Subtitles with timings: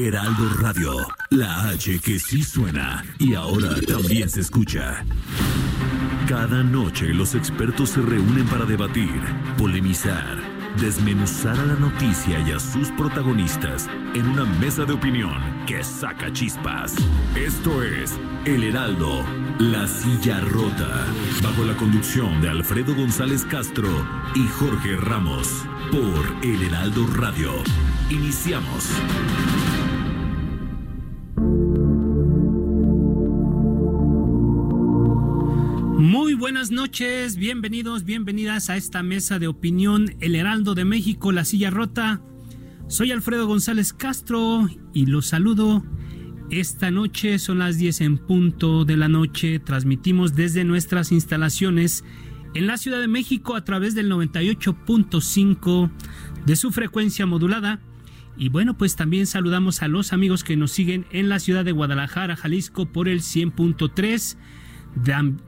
[0.00, 0.92] Heraldo Radio,
[1.30, 5.04] la H que sí suena y ahora también se escucha.
[6.28, 9.20] Cada noche los expertos se reúnen para debatir,
[9.56, 10.38] polemizar,
[10.80, 16.32] desmenuzar a la noticia y a sus protagonistas en una mesa de opinión que saca
[16.32, 16.94] chispas.
[17.34, 19.24] Esto es El Heraldo,
[19.58, 21.06] la silla rota,
[21.42, 23.88] bajo la conducción de Alfredo González Castro
[24.36, 27.50] y Jorge Ramos, por El Heraldo Radio.
[28.10, 28.92] Iniciamos.
[35.98, 41.44] Muy buenas noches, bienvenidos, bienvenidas a esta mesa de opinión El Heraldo de México, La
[41.44, 42.22] Silla Rota.
[42.86, 45.84] Soy Alfredo González Castro y los saludo.
[46.50, 49.58] Esta noche son las 10 en punto de la noche.
[49.58, 52.04] Transmitimos desde nuestras instalaciones
[52.54, 55.90] en la Ciudad de México a través del 98.5
[56.46, 57.80] de su frecuencia modulada.
[58.36, 61.72] Y bueno, pues también saludamos a los amigos que nos siguen en la ciudad de
[61.72, 64.36] Guadalajara, Jalisco por el 100.3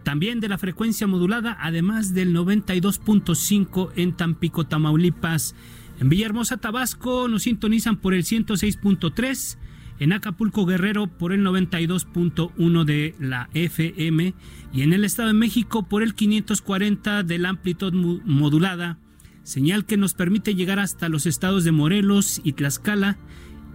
[0.03, 5.55] también de la frecuencia modulada, además del 92.5 en Tampico, Tamaulipas.
[6.01, 9.59] En Villahermosa, Tabasco, nos sintonizan por el 106.3.
[9.99, 14.35] En Acapulco, Guerrero, por el 92.1 de la FM.
[14.73, 17.93] Y en el Estado de México, por el 540 de la amplitud
[18.25, 18.99] modulada.
[19.43, 23.19] Señal que nos permite llegar hasta los estados de Morelos y Tlaxcala.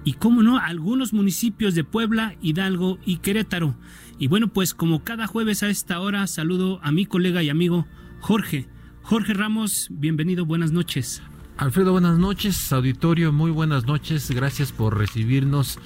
[0.05, 3.75] Y, cómo no, algunos municipios de Puebla, Hidalgo y Querétaro.
[4.19, 7.85] Y bueno, pues como cada jueves a esta hora, saludo a mi colega y amigo
[8.21, 8.69] Jorge.
[9.01, 11.21] Jorge Ramos, bienvenido, buenas noches.
[11.57, 15.79] Alfredo, buenas noches, auditorio, muy buenas noches, gracias por recibirnos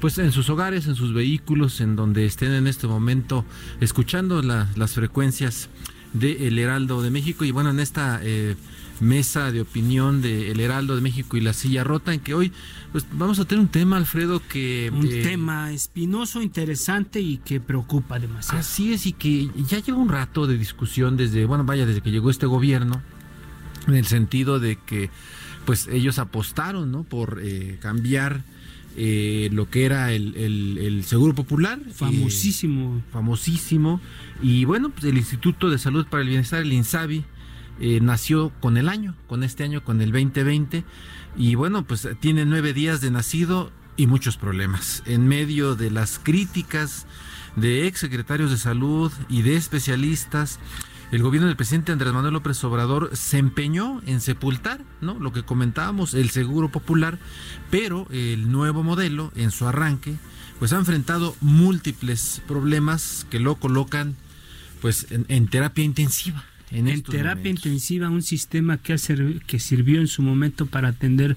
[0.00, 3.44] pues en sus hogares, en sus vehículos, en donde estén en este momento
[3.80, 5.68] escuchando las frecuencias
[6.12, 8.56] de Heraldo de México y bueno, en esta eh,
[9.00, 12.52] mesa de opinión de El Heraldo de México y la Silla Rota, en que hoy
[12.92, 14.90] pues, vamos a tener un tema, Alfredo, que...
[14.92, 18.58] Un eh, tema espinoso, interesante y que preocupa demasiado.
[18.58, 22.10] Así es, y que ya lleva un rato de discusión desde, bueno, vaya, desde que
[22.10, 23.02] llegó este gobierno,
[23.86, 25.10] en el sentido de que
[25.64, 27.02] pues ellos apostaron, ¿no?
[27.02, 28.42] Por eh, cambiar...
[28.98, 31.78] Eh, lo que era el, Seguro Popular.
[31.92, 33.02] Famosísimo.
[33.12, 34.00] famosísimo.
[34.42, 37.22] Y bueno, pues el Instituto de Salud para el Bienestar, el INSABI,
[37.80, 40.84] eh, nació con el año, con este año, con el 2020.
[41.36, 45.02] Y bueno, pues tiene nueve días de nacido y muchos problemas.
[45.06, 47.06] En medio de las críticas
[47.56, 50.58] de ex secretarios de salud y de especialistas,
[51.12, 55.18] el gobierno del presidente Andrés Manuel López Obrador se empeñó en sepultar, ¿no?
[55.20, 57.18] Lo que comentábamos, el seguro popular,
[57.70, 60.16] pero el nuevo modelo, en su arranque,
[60.58, 64.16] pues ha enfrentado múltiples problemas que lo colocan
[64.80, 68.96] pues en terapia intensiva en, terapia intensiva, un sistema que,
[69.46, 71.36] que sirvió en su momento para atender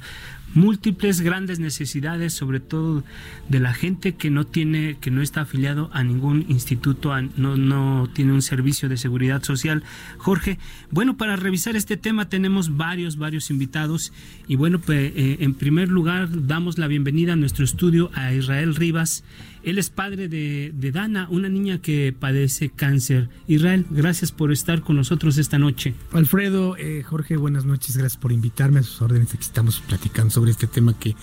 [0.53, 3.03] múltiples grandes necesidades, sobre todo
[3.47, 8.09] de la gente que no tiene, que no está afiliado a ningún instituto, no, no
[8.13, 9.83] tiene un servicio de seguridad social.
[10.17, 10.57] Jorge,
[10.91, 14.11] bueno, para revisar este tema tenemos varios, varios invitados
[14.47, 18.75] y bueno, pues eh, en primer lugar damos la bienvenida a nuestro estudio a Israel
[18.75, 19.23] Rivas.
[19.63, 23.29] Él es padre de, de Dana, una niña que padece cáncer.
[23.47, 25.93] Israel, gracias por estar con nosotros esta noche.
[26.11, 29.33] Alfredo, eh, Jorge, buenas noches, gracias por invitarme a sus órdenes.
[29.33, 31.15] Aquí estamos platicando sobre este tema que,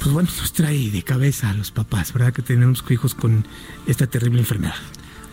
[0.00, 2.32] pues bueno, nos trae de cabeza a los papás, ¿verdad?
[2.32, 3.44] Que tenemos hijos con
[3.86, 4.74] esta terrible enfermedad.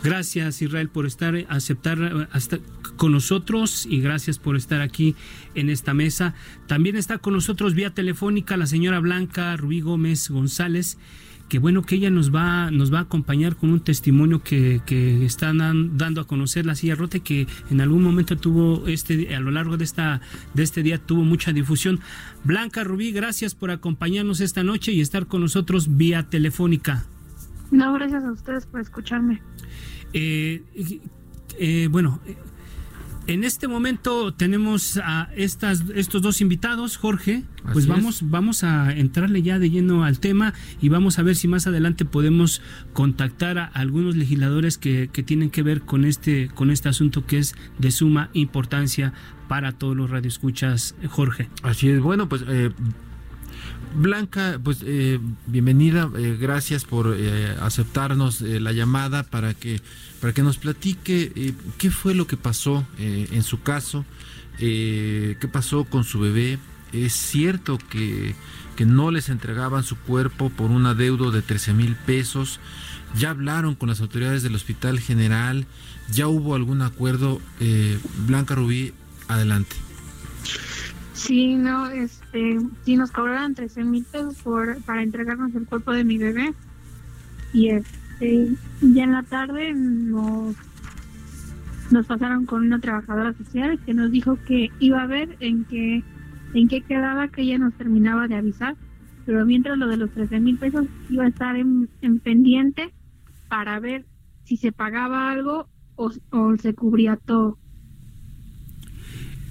[0.04, 2.60] Gracias Israel por estar, aceptar hasta
[2.96, 5.16] con nosotros y gracias por estar aquí
[5.56, 6.36] en esta mesa.
[6.68, 11.00] También está con nosotros vía telefónica la señora Blanca Rubí Gómez González
[11.50, 15.26] que bueno que ella nos va, nos va a acompañar con un testimonio que, que
[15.26, 19.52] están dando a conocer la silla rota que en algún momento tuvo este, a lo
[19.52, 20.22] largo de esta,
[20.54, 22.00] de este día tuvo mucha difusión.
[22.44, 27.06] Blanca Rubí, gracias por acompañarnos esta noche y estar con nosotros vía telefónica.
[27.72, 29.42] No, gracias a ustedes por escucharme.
[30.14, 30.64] Eh,
[31.60, 32.22] eh, bueno,
[33.28, 37.44] En este momento tenemos a estas, estos dos invitados, Jorge.
[37.74, 41.48] Pues vamos, vamos a entrarle ya de lleno al tema y vamos a ver si
[41.48, 42.62] más adelante podemos
[42.94, 47.40] contactar a algunos legisladores que, que tienen que ver con este, con este asunto que
[47.40, 49.14] es de suma importancia
[49.48, 51.50] para todos los radioescuchas, Jorge.
[51.64, 52.70] Así es, bueno, pues eh,
[53.96, 59.82] Blanca, pues eh, bienvenida, eh, gracias por eh, aceptarnos eh, la llamada para que
[60.20, 64.06] para que nos platique qué fue lo que pasó en su caso,
[64.58, 66.58] qué pasó con su bebé.
[66.94, 68.34] Es cierto que,
[68.76, 72.60] que no les entregaban su cuerpo por un adeudo de 13 mil pesos.
[73.16, 75.68] Ya hablaron con las autoridades del Hospital General,
[76.10, 77.40] ya hubo algún acuerdo.
[78.26, 78.94] Blanca Rubí,
[79.28, 79.76] adelante.
[81.26, 86.04] Sí, no, este, sí nos cobraron 13 mil pesos por, para entregarnos el cuerpo de
[86.04, 86.54] mi bebé.
[87.52, 88.52] Y este,
[88.82, 90.56] ya en la tarde nos,
[91.90, 96.04] nos pasaron con una trabajadora social que nos dijo que iba a ver en qué,
[96.54, 98.76] en qué quedaba, que ella nos terminaba de avisar.
[99.26, 102.94] Pero mientras lo de los 13 mil pesos iba a estar en, en pendiente
[103.50, 104.06] para ver
[104.44, 107.58] si se pagaba algo o se cubría todo.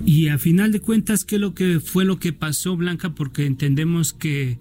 [0.04, 3.10] Y a final de cuentas, ¿qué lo que fue lo que pasó, Blanca?
[3.10, 4.58] Porque entendemos que,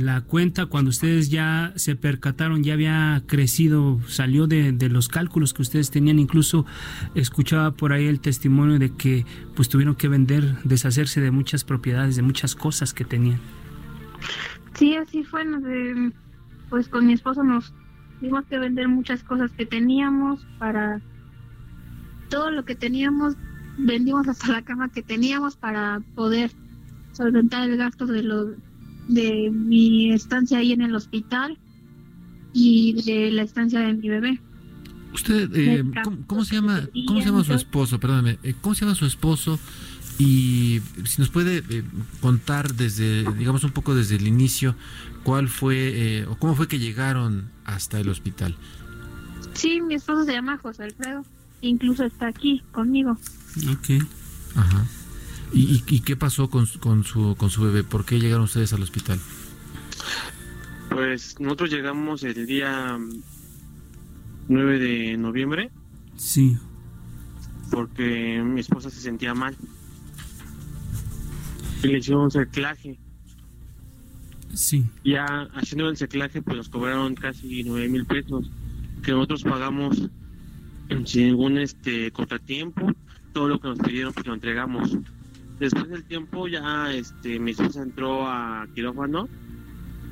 [0.00, 5.60] la cuenta, cuando ustedes ya se percataron, ya había crecido, salió de, los cálculos que
[5.60, 6.18] ustedes tenían.
[6.18, 6.64] Incluso
[7.14, 12.16] escuchaba por ahí el testimonio de que pues tuvieron que vender, deshacerse de muchas propiedades,
[12.16, 13.40] de muchas cosas que tenían.
[14.74, 15.42] Sí, así fue.
[15.42, 16.12] Eh,
[16.70, 17.74] pues con mi esposo nos
[18.20, 21.02] tuvimos que vender muchas cosas que teníamos para
[22.30, 23.36] todo lo que teníamos
[23.78, 26.50] vendimos hasta la cama que teníamos para poder
[27.12, 28.54] solventar el gasto de lo
[29.08, 31.58] de mi estancia ahí en el hospital
[32.52, 34.40] y de la estancia de mi bebé.
[35.14, 37.98] Usted, eh, ¿cómo, ¿cómo, se llama, cómo se llama su esposo?
[37.98, 39.58] Perdóname, eh, ¿cómo se llama su esposo?
[40.18, 41.84] Y si nos puede eh,
[42.20, 44.74] contar desde, digamos un poco desde el inicio,
[45.22, 48.56] cuál fue o cómo fue que llegaron hasta el hospital.
[49.54, 51.24] Sí, mi esposo se llama José Alfredo,
[51.62, 53.16] incluso está aquí conmigo.
[53.66, 54.04] Ok.
[54.54, 54.86] Ajá.
[55.52, 57.82] ¿Y, y, y qué pasó con, con, su, con su bebé?
[57.84, 59.18] ¿Por qué llegaron ustedes al hospital?
[60.90, 62.98] Pues nosotros llegamos el día
[64.48, 65.70] 9 de noviembre.
[66.16, 66.56] Sí.
[67.70, 69.56] Porque mi esposa se sentía mal.
[71.82, 72.98] Y le hicieron un cerclaje.
[74.54, 74.84] Sí.
[75.04, 75.24] Ya
[75.54, 78.50] haciendo el cerclaje, pues nos cobraron casi 9 mil pesos.
[79.02, 80.10] Que nosotros pagamos
[81.04, 82.92] sin ningún este contratiempo
[83.32, 84.96] todo lo que nos pidieron pues lo entregamos.
[85.58, 89.28] Después del tiempo ya este mi esposa entró a quirófano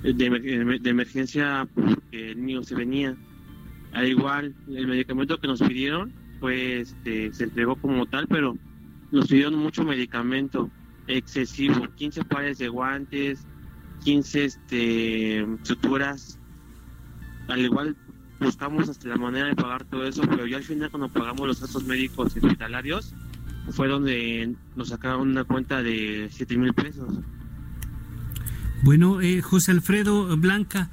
[0.02, 3.16] de, de, emergencia porque el niño se venía.
[3.92, 8.56] Al igual el medicamento que nos pidieron pues este, se entregó como tal pero
[9.12, 10.70] nos pidieron mucho medicamento
[11.06, 13.46] excesivo 15 pares de guantes
[14.04, 16.38] 15 este suturas.
[17.48, 17.96] Al igual
[18.40, 21.60] buscamos hasta la manera de pagar todo eso, pero ya al final cuando pagamos los
[21.60, 23.14] gastos médicos hospitalarios
[23.70, 27.12] fue donde nos sacaron una cuenta de 7 mil pesos.
[28.82, 30.90] Bueno, eh, José Alfredo Blanca,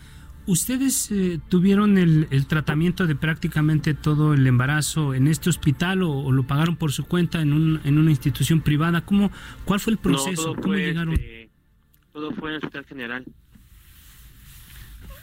[0.48, 6.12] ¿ustedes eh, tuvieron el, el, tratamiento de prácticamente todo el embarazo en este hospital o,
[6.12, 9.01] o, lo pagaron por su cuenta en, un, en una institución privada?
[9.01, 9.31] ¿Cómo,
[9.66, 10.48] ¿Cuál fue el proceso?
[10.48, 11.13] No, ¿Cómo fue, llegaron?
[11.13, 11.50] Este,
[12.13, 13.25] todo fue en el hospital general.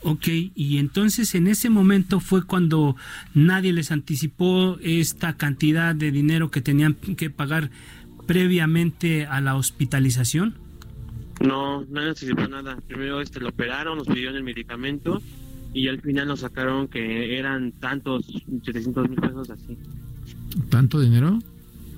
[0.03, 2.97] Ok, y entonces en ese momento fue cuando
[3.35, 7.71] nadie les anticipó esta cantidad de dinero que tenían que pagar
[8.27, 10.55] previamente a la hospitalización.
[11.41, 12.79] No, no anticipó nada.
[12.87, 15.21] Primero este lo operaron, nos pidieron el medicamento
[15.75, 18.27] y al final nos sacaron que eran tantos
[18.65, 19.77] 700 mil pesos así.
[20.69, 21.39] ¿Tanto dinero?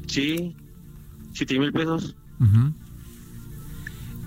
[0.06, 0.54] Sí,
[1.32, 2.16] 7 mil pesos.
[2.40, 2.72] Uh -huh.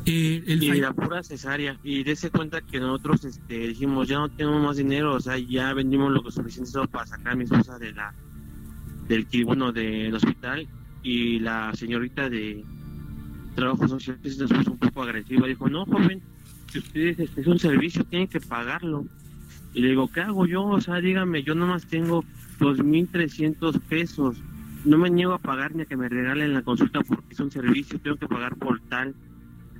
[0.06, 4.30] Eh, el y la pura cesárea y dése cuenta que nosotros este, dijimos ya no
[4.30, 7.80] tenemos más dinero o sea ya vendimos lo que suficiente para sacar a mi esposa
[7.80, 8.14] de la
[9.08, 10.68] del bueno del hospital
[11.02, 12.64] y la señorita de
[13.56, 16.22] trabajo social se puso un poco agresiva dijo no joven
[16.72, 19.06] si ustedes este, es un servicio tienen que pagarlo
[19.74, 22.24] y le digo qué hago yo o sea dígame yo nomás tengo
[22.60, 24.38] dos mil trescientos pesos.
[24.84, 27.52] No me niego a pagar ni a que me regalen la consulta porque es un
[27.52, 29.16] servicio tengo que pagar por tal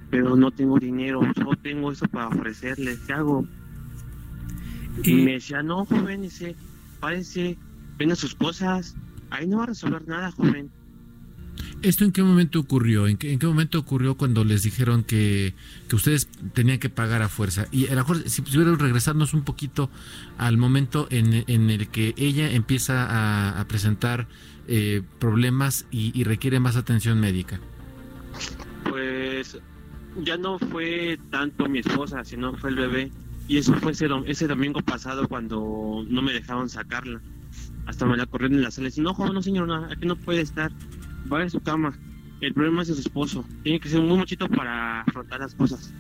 [0.10, 3.48] pero no tengo dinero, solo tengo eso para ofrecerles, ¿qué hago?
[5.04, 6.56] Y, me decía, no, joven, dice,
[7.00, 7.58] párese,
[7.98, 8.96] ven a sus cosas,
[9.30, 10.70] ahí no va a resolver nada, joven.
[11.82, 13.08] ¿Esto en qué momento ocurrió?
[13.08, 15.54] ¿En qué, en qué momento ocurrió cuando les dijeron que,
[15.88, 17.68] que, ustedes tenían que pagar a fuerza?
[17.72, 19.90] Y a lo mejor, si pudieran regresarnos un poquito
[20.38, 24.28] al momento en, en el que ella empieza a, a presentar
[24.68, 27.60] eh, problemas y, y, requiere más atención médica.
[28.90, 29.60] Pues
[30.24, 33.12] ya no fue tanto mi esposa, sino fue el bebé.
[33.48, 37.22] Y eso fue ese, ese domingo pasado cuando no me dejaban sacarla.
[37.86, 40.42] Hasta me la corrieron en la sala y no, no señor, no, aquí no puede
[40.42, 40.72] estar
[41.26, 41.98] vaya a su cama.
[42.42, 43.46] El problema es su esposo.
[43.64, 45.94] Tiene que ser muy muchito para afrontar las cosas.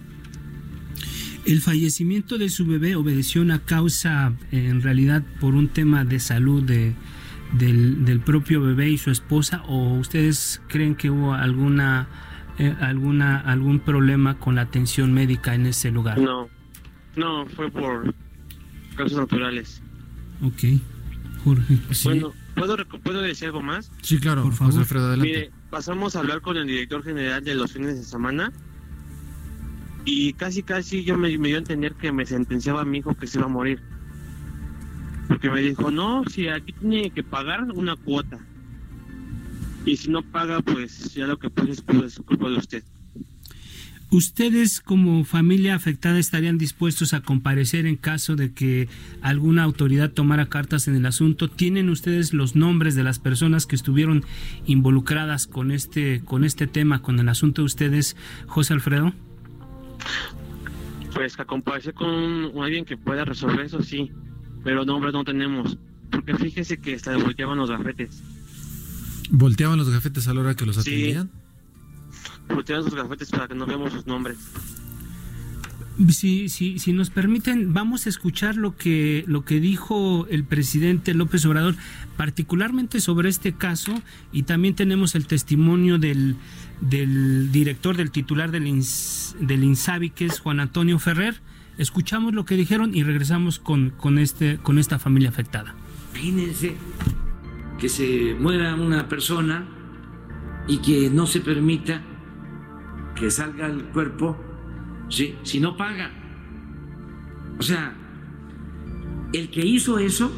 [1.46, 6.64] El fallecimiento de su bebé obedeció una causa, en realidad, por un tema de salud
[6.64, 6.96] de,
[7.54, 12.08] del, del, propio bebé y su esposa, o ustedes creen que hubo alguna,
[12.58, 16.20] eh, alguna, algún problema con la atención médica en ese lugar?
[16.20, 16.50] No,
[17.16, 18.14] no, fue por
[18.96, 19.82] causas naturales.
[20.42, 20.80] Ok,
[21.44, 21.78] Jorge.
[21.92, 22.10] Sí.
[22.10, 23.92] Bueno, ¿Puedo, ¿Puedo decir algo más?
[24.02, 24.80] Sí, claro, por favor.
[24.80, 25.34] Alfredo, adelante.
[25.34, 28.52] Mire, pasamos a hablar con el director general de los fines de semana
[30.06, 33.14] y casi, casi yo me, me dio a entender que me sentenciaba a mi hijo
[33.16, 33.82] que se iba a morir.
[35.28, 38.40] Porque me dijo, no, si aquí tiene que pagar una cuota.
[39.86, 42.84] Y si no paga, pues ya lo que pasa es culpa de usted.
[44.12, 48.88] ¿Ustedes como familia afectada estarían dispuestos a comparecer en caso de que
[49.22, 51.50] alguna autoridad tomara cartas en el asunto?
[51.50, 54.24] ¿Tienen ustedes los nombres de las personas que estuvieron
[54.68, 58.16] involucradas con este con este tema, con el asunto de ustedes,
[58.46, 59.12] José Alfredo?
[61.14, 64.12] Pues a comparecer con alguien que pueda resolver eso sí,
[64.64, 65.78] pero nombres no tenemos,
[66.12, 68.22] porque fíjese que hasta volteaban los gafetes.
[69.30, 71.32] ¿Volteaban los gafetes a la hora que los atendían?
[71.34, 71.46] Sí
[72.50, 74.38] voltean sus gafetes para que no veamos sus nombres.
[76.10, 81.14] Si, si, si nos permiten, vamos a escuchar lo que, lo que dijo el presidente
[81.14, 81.76] López Obrador,
[82.18, 84.02] particularmente sobre este caso,
[84.34, 86.36] y también tenemos el testimonio del,
[86.82, 91.42] del director, del titular del, INS, del INSABI, que es Juan Antonio Ferrer.
[91.78, 95.76] Escuchamos lo que dijeron y regresamos con, con, este, con esta familia afectada.
[96.14, 96.76] Imagínense
[97.80, 99.68] que se muera una persona
[100.68, 102.02] y que no se permita
[103.16, 104.38] que salga el cuerpo
[105.10, 105.38] ¿sí?
[105.44, 106.12] si no paga.
[107.58, 107.94] O sea,
[109.34, 110.32] el que hizo eso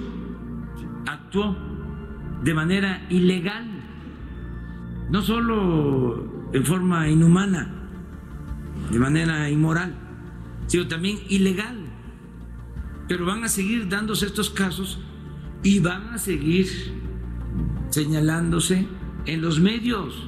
[1.05, 1.55] actuó
[2.43, 3.65] de manera ilegal,
[5.09, 7.73] no solo en forma inhumana,
[8.91, 9.95] de manera inmoral,
[10.67, 11.77] sino también ilegal.
[13.07, 14.99] Pero van a seguir dándose estos casos
[15.63, 16.67] y van a seguir
[17.89, 18.87] señalándose
[19.25, 20.27] en los medios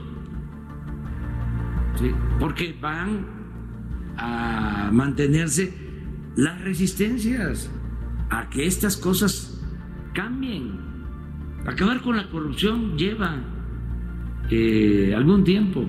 [2.39, 3.25] porque van
[4.17, 5.73] a mantenerse
[6.35, 7.69] las resistencias
[8.29, 9.61] a que estas cosas
[10.13, 10.79] cambien.
[11.65, 13.37] Acabar con la corrupción lleva
[14.49, 15.85] eh, algún tiempo.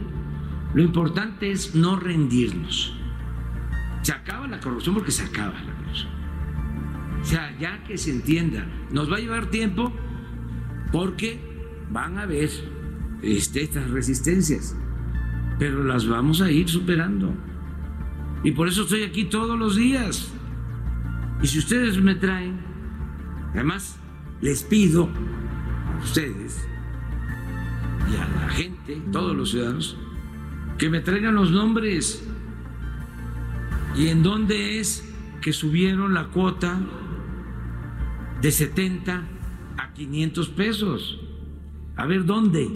[0.75, 2.97] Lo importante es no rendirnos.
[4.03, 6.11] Se acaba la corrupción porque se acaba la corrupción.
[7.21, 9.93] O sea, ya que se entienda, nos va a llevar tiempo
[10.91, 11.50] porque
[11.91, 12.51] van a haber
[13.23, 14.77] este, estas resistencias
[15.61, 17.35] pero las vamos a ir superando.
[18.43, 20.33] Y por eso estoy aquí todos los días.
[21.43, 22.59] Y si ustedes me traen,
[23.53, 23.99] además
[24.41, 26.67] les pido a ustedes
[28.11, 29.99] y a la gente, todos los ciudadanos,
[30.79, 32.27] que me traigan los nombres
[33.95, 35.07] y en dónde es
[35.43, 36.81] que subieron la cuota
[38.41, 39.25] de 70
[39.77, 41.21] a 500 pesos.
[42.01, 42.73] A ver, ¿dónde?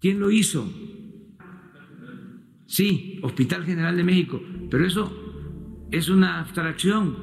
[0.00, 0.66] ¿Quién lo hizo?
[2.64, 5.12] Sí, Hospital General de México, pero eso
[5.90, 7.14] es una abstracción.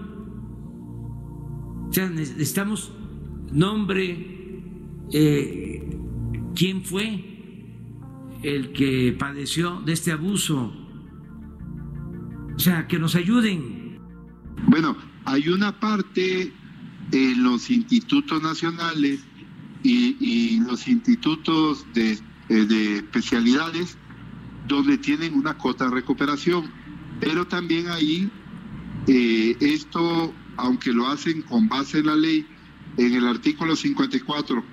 [1.89, 2.93] O sea, necesitamos
[3.51, 4.61] nombre,
[5.11, 5.97] eh,
[6.55, 7.25] quién fue
[8.43, 10.71] el que padeció de este abuso.
[12.55, 13.99] O sea, que nos ayuden.
[14.67, 16.53] Bueno, hay una parte
[17.11, 19.25] en los institutos nacionales
[19.83, 22.13] y, y los institutos de,
[22.49, 23.97] eh, de especialidades
[24.67, 26.71] donde tienen una cota de recuperación.
[27.19, 28.29] Pero también ahí
[29.07, 32.45] eh, esto, aunque lo hacen con base en la ley,
[32.97, 34.63] en el artículo 54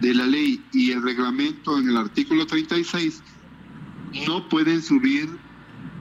[0.00, 3.22] de la ley y el reglamento en el artículo 36,
[4.26, 5.28] no pueden subir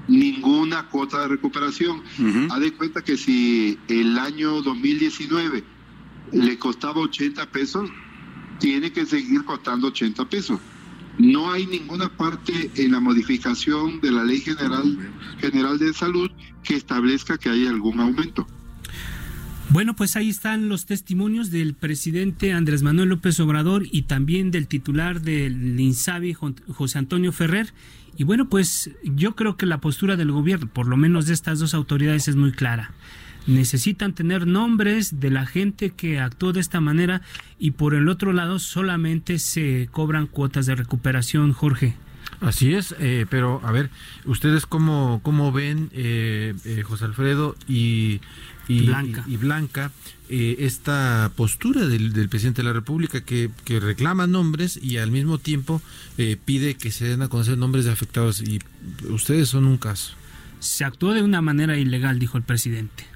[0.07, 2.01] ninguna cuota de recuperación.
[2.49, 5.63] Haz de cuenta que si el año 2019
[6.33, 7.89] le costaba 80 pesos,
[8.61, 10.59] tiene que seguir costando 80 pesos.
[11.17, 14.97] No hay ninguna parte en la modificación de la Ley General,
[15.39, 16.31] General de Salud
[16.63, 18.47] que establezca que haya algún aumento.
[19.69, 24.67] Bueno, pues ahí están los testimonios del presidente Andrés Manuel López Obrador y también del
[24.67, 27.73] titular del INSABI, José Antonio Ferrer.
[28.17, 31.59] Y bueno, pues yo creo que la postura del gobierno, por lo menos de estas
[31.59, 32.91] dos autoridades, es muy clara.
[33.47, 37.21] Necesitan tener nombres de la gente que actuó de esta manera
[37.57, 41.95] y por el otro lado solamente se cobran cuotas de recuperación, Jorge.
[42.39, 43.91] Así es, eh, pero a ver,
[44.25, 48.19] ¿ustedes cómo, cómo ven, eh, eh, José Alfredo y,
[48.67, 49.91] Blanca, y, Blanca
[50.29, 55.81] esta postura del, presidente de la República que, que, reclama nombres y al mismo tiempo
[56.45, 58.41] pide que se den a conocer nombres de afectados?
[58.41, 58.59] Y
[59.09, 60.13] ustedes son un caso.
[60.59, 63.10] Se actuó de una manera ilegal, dijo el presidente.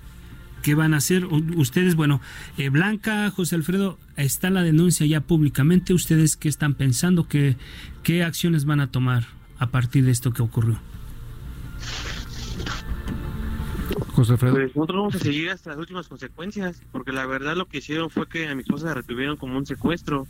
[0.66, 1.28] ¿Qué van a hacer?
[1.28, 2.22] Ustedes, bueno,
[2.58, 5.94] eh, Blanca, José Alfredo, está la denuncia ya públicamente.
[5.94, 7.28] ¿Ustedes qué están pensando?
[7.28, 7.56] ¿Qué,
[8.02, 9.26] qué acciones van a tomar
[9.60, 10.80] a partir de esto que ocurrió?
[14.14, 14.56] José Alfredo.
[14.56, 18.10] Pues nosotros vamos a seguir hasta las últimas consecuencias, porque la verdad lo que hicieron
[18.10, 20.26] fue que a mi esposa la retuvieron como un secuestro.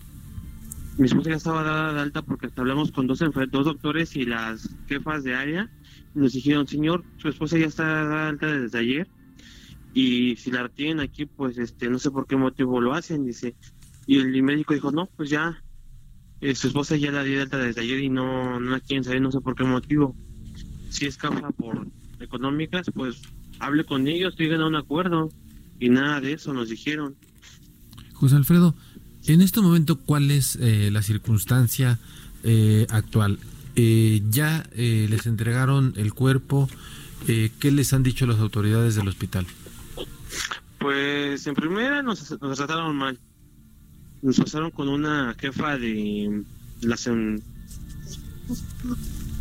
[0.98, 4.70] Mi esposa ya estaba dada de alta porque hablamos con dos, dos doctores y las
[4.90, 5.70] jefas de área.
[6.14, 9.08] Nos dijeron, señor, su esposa ya está dada de alta desde ayer
[9.96, 13.56] y si la tienen aquí, pues este no sé por qué motivo lo hacen, dice.
[14.06, 15.64] Y el médico dijo, no, pues ya,
[16.42, 19.22] eh, su esposa ya la dio alta desde ayer y no, no la quieren saber,
[19.22, 20.14] no sé por qué motivo.
[20.90, 21.88] Si es causa por
[22.20, 23.22] económicas, pues
[23.60, 25.32] hable con ellos, lleguen a un acuerdo.
[25.80, 27.16] Y nada de eso nos dijeron.
[28.12, 28.76] José Alfredo,
[29.28, 32.00] en este momento, ¿cuál es eh, la circunstancia
[32.44, 33.40] eh, actual?
[33.78, 36.70] ¿Ya les entregaron el cuerpo?
[37.26, 39.46] ¿Qué les han dicho las autoridades del hospital?
[40.86, 43.18] Pues en primera nos, trataron mal.
[44.22, 46.44] Nos pasaron con una jefa de
[46.82, 46.96] la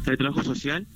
[0.06, 0.86] de trabajo social.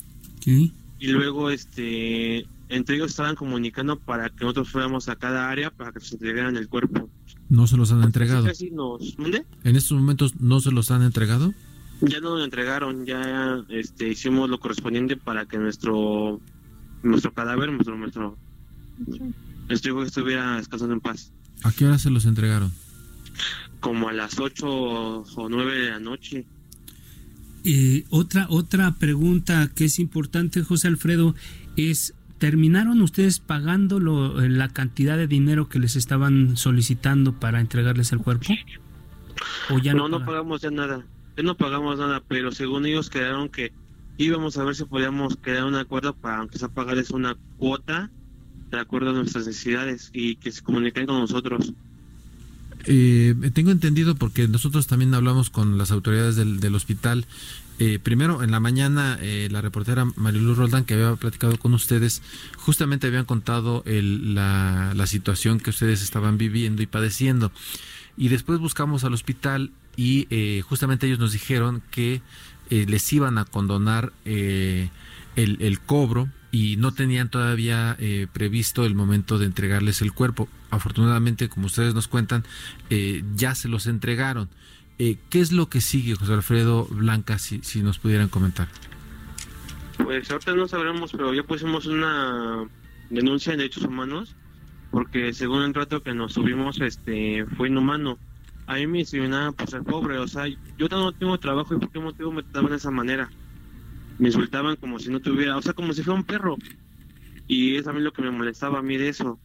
[0.47, 0.73] Y
[1.09, 6.01] luego este entre ellos estaban comunicando para que nosotros fuéramos a cada área para que
[6.01, 7.11] se entregaran el cuerpo.
[7.51, 8.47] ¿No se los han entregado?
[8.73, 9.17] nos...
[9.65, 11.53] ¿En estos momentos no se los han entregado?
[12.01, 16.41] Ya no lo entregaron, ya este, hicimos lo correspondiente para que nuestro
[17.03, 18.39] nuestro cadáver, nuestro, nuestro
[19.69, 21.33] Estuvo que estuviera descansando en paz.
[21.63, 22.73] ¿A qué hora se los entregaron?
[23.81, 26.47] Como a las 8 o 9 de la noche.
[27.65, 31.35] Eh, otra, otra pregunta que es importante, José Alfredo,
[31.77, 38.13] es, ¿terminaron ustedes pagando lo, la cantidad de dinero que les estaban solicitando para entregarles
[38.13, 38.47] el cuerpo?
[39.71, 41.05] ¿O ya no, no, pagamos ya nada.
[41.37, 43.73] Ya no pagamos nada, pero según ellos quedaron que
[44.17, 48.11] íbamos a ver si podíamos quedar un acuerdo para aunque sea pagarles una cuota
[48.71, 51.73] de acuerdo a nuestras necesidades y que se comuniquen con nosotros.
[52.85, 57.27] Eh, tengo entendido porque nosotros también hablamos con las autoridades del, hospital.
[57.79, 62.23] Eh, primero, en la mañana, eh, la reportera Marilu Roldán, que había platicado con ustedes,
[62.57, 67.53] justamente habían contado la, la, situación que ustedes estaban viviendo y padeciendo.
[68.17, 70.27] Y después buscamos al hospital y
[70.63, 72.23] justamente ellos nos dijeron que
[72.71, 74.91] les iban a condonar el,
[75.37, 80.49] el cobro y no tenían todavía eh, previsto el momento de entregarles el cuerpo.
[80.71, 82.45] Afortunadamente, como ustedes nos cuentan,
[82.91, 84.49] eh, ya se los entregaron.
[84.99, 88.69] Eh, ¿Qué es lo que sigue, José Alfredo Blanca, si, si nos pudieran comentar?
[90.03, 92.65] Pues ahorita no sabremos, pero ya pusimos una
[93.11, 94.35] denuncia de derechos humanos,
[94.91, 98.19] porque según el trato que nos subimos, este, fue inhumano.
[98.67, 101.91] A mí me discriminaban por ser pobre, o sea, yo no tengo trabajo y por
[101.91, 103.31] qué motivo me trataban de esa manera
[104.19, 106.57] me insultaban como si no tuviera, o sea, como si fuera un perro.
[107.47, 109.39] Y es a mí lo que me molestaba a mí de eso.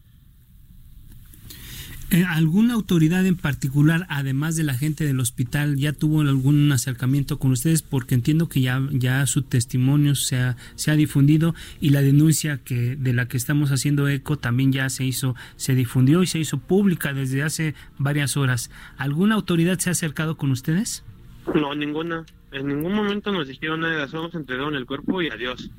[2.14, 7.40] Eh, ¿Alguna autoridad en particular, además de la gente del hospital, ya tuvo algún acercamiento
[7.40, 7.82] con ustedes?
[7.82, 12.60] Porque entiendo que ya, ya su testimonio se ha, se ha difundido y la denuncia
[12.64, 16.38] que de la que estamos haciendo eco también ya se hizo, se difundió y se
[16.38, 18.70] hizo pública desde hace varias horas.
[18.98, 21.04] ¿Alguna autoridad se ha acercado con ustedes?
[21.56, 22.26] No, ninguna.
[22.54, 25.72] En ningún momento nos dijeron nada, solo nos entregaron el cuerpo y adiós.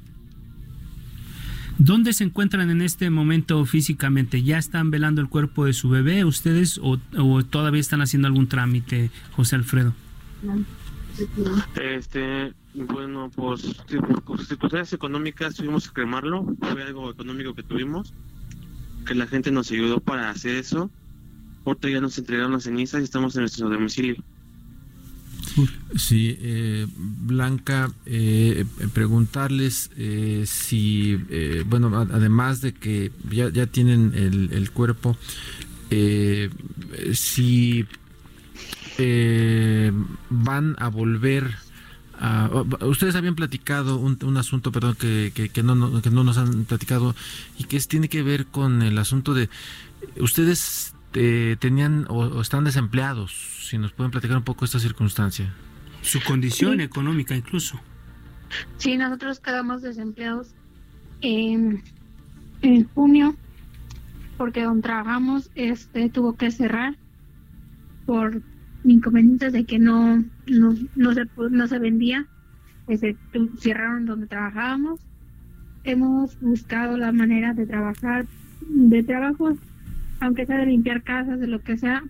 [1.79, 4.43] ¿Dónde se encuentran en este momento físicamente?
[4.43, 6.99] ¿Ya están velando el cuerpo de su bebé ustedes o,
[7.45, 9.93] todavía están haciendo algún trámite, José Alfredo?
[11.81, 13.63] Este, bueno, pues
[14.25, 18.13] por circunstancias económicas tuvimos que cremarlo, fue algo económico que tuvimos,
[19.07, 20.91] que la gente nos ayudó para hacer eso.
[21.65, 24.17] Ahorita ya nos entregaron las cenizas y estamos en nuestro domicilio.
[25.97, 31.17] Sí, eh, Blanca, eh, preguntarles eh, si,
[31.67, 35.17] bueno, además de que ya, ya tienen el, el cuerpo,
[37.13, 37.87] si
[40.31, 41.57] van a volver
[42.81, 47.15] ustedes habían platicado un, asunto, perdón, que, que, no, que no nos han platicado
[47.59, 49.49] y que tiene que ver con el asunto de
[50.19, 53.33] ustedes eh, tenían o, están desempleados.
[53.69, 55.53] Si nos pueden platicar un poco esta circunstancia.
[56.03, 57.81] Su condición económica incluso.
[58.77, 60.55] Sí, nosotros quedamos desempleados
[61.21, 61.83] en,
[62.63, 63.35] en junio
[64.37, 66.97] porque donde trabajamos este tuvo que cerrar
[68.05, 68.43] por
[68.85, 72.27] inconvenientes de que no no, no se no se vendía
[72.89, 73.17] se
[73.59, 75.01] cerraron donde trabajábamos
[75.85, 78.27] hemos buscado la manera de trabajar
[78.61, 79.57] de trabajo
[80.25, 82.03] aunque sea de limpiar casas de lo que sea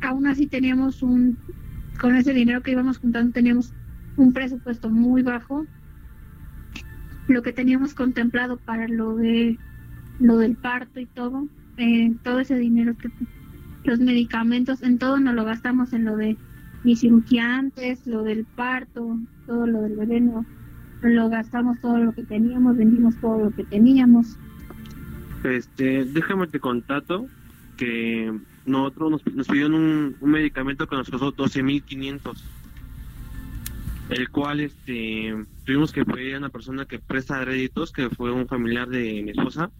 [0.00, 1.36] aún así teníamos un
[2.00, 3.72] con ese dinero que íbamos juntando teníamos
[4.16, 5.66] un presupuesto muy bajo
[7.28, 9.58] lo que teníamos contemplado para lo de
[10.18, 13.08] lo del parto y todo, eh, todo ese dinero que
[13.84, 16.36] los medicamentos, en todo nos lo gastamos en lo de
[16.84, 20.22] mi cirugía antes, lo del parto, todo lo del bebé,
[21.02, 24.38] lo gastamos todo lo que teníamos, vendimos todo lo que teníamos.
[25.44, 27.26] Este, déjame te contato
[27.76, 28.32] que
[28.64, 32.38] nosotros nos, nos pidieron un, un medicamento que nos costó 12.500
[34.10, 38.46] el cual este tuvimos que pedir a una persona que presta créditos, que fue un
[38.46, 39.70] familiar de mi esposa,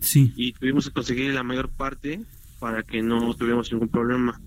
[0.00, 0.32] Sí.
[0.36, 2.20] Y tuvimos que conseguir la mayor parte
[2.58, 4.40] para que no tuviéramos ningún problema.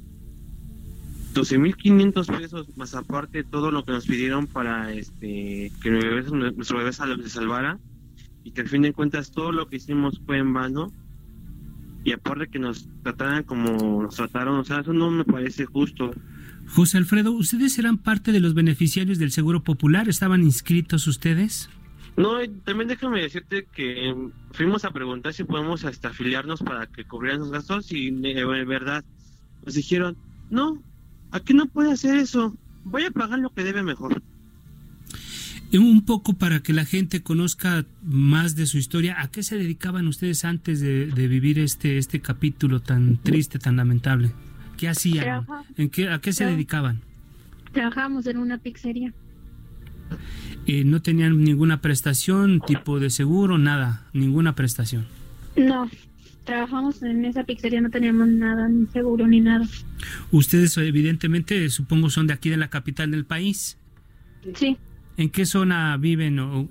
[1.34, 7.30] 12.500 pesos más aparte todo lo que nos pidieron para este que nuestro bebé se
[7.30, 7.80] salvara
[8.44, 10.92] y que al fin de cuentas todo lo que hicimos fue en vano
[12.04, 16.12] y aparte que nos trataran como nos trataron, o sea, eso no me parece justo.
[16.68, 20.08] José Alfredo, ¿ustedes eran parte de los beneficiarios del Seguro Popular?
[20.08, 21.70] ¿Estaban inscritos ustedes?
[22.16, 24.14] No, también déjame decirte que
[24.52, 29.04] fuimos a preguntar si podemos hasta afiliarnos para que cubrieran los gastos y de verdad
[29.66, 30.18] nos dijeron,
[30.50, 30.82] no,
[31.32, 34.22] aquí no puede hacer eso, voy a pagar lo que debe mejor.
[35.72, 40.08] Un poco para que la gente conozca más de su historia, ¿a qué se dedicaban
[40.08, 44.32] ustedes antes de, vivir este, este capítulo tan triste, tan lamentable?
[44.78, 45.46] ¿Qué hacían?
[45.78, 47.02] ¿En qué, ¿A qué se dedicaban?
[47.72, 49.14] Trabajábamos en una pizzería
[50.86, 55.06] no tenían ninguna prestación, tipo de seguro, nada, ninguna prestación.
[55.56, 55.90] No,
[56.46, 59.68] trabajamos en esa pizzería, no teníamos nada, ni seguro ni nada.
[60.32, 63.78] Ustedes evidentemente, supongo, son de aquí de la capital del país.
[64.56, 64.78] Sí.
[65.20, 66.40] ¿En qué zona viven?
[66.40, 66.70] O,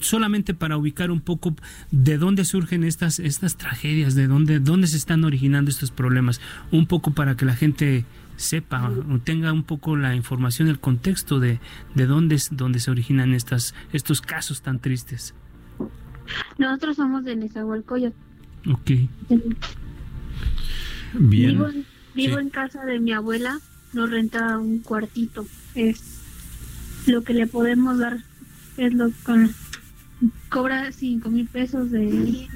[0.00, 1.56] solamente para ubicar un poco
[1.90, 6.86] de dónde surgen estas, estas tragedias, de dónde, dónde se están originando estos problemas, un
[6.86, 8.04] poco para que la gente
[8.36, 11.58] sepa o tenga un poco la información, el contexto de,
[11.96, 15.34] de dónde, es, dónde se originan estas, estos casos tan tristes.
[16.58, 18.16] Nosotros somos de Nezahualcóyotl.
[18.70, 18.90] Ok.
[21.14, 21.84] Bien.
[22.14, 23.58] Vivo, en casa de mi abuela,
[23.92, 25.44] nos renta un cuartito.
[25.74, 26.19] Es
[27.06, 28.18] lo que le podemos dar,
[28.76, 29.50] es lo con
[30.48, 32.46] cobra cinco mil pesos de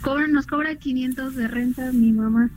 [0.00, 2.50] cobra nos cobra 500 de renta mi mamá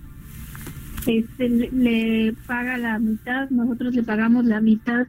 [1.06, 5.08] este, le, paga la mitad, nosotros le pagamos la mitad.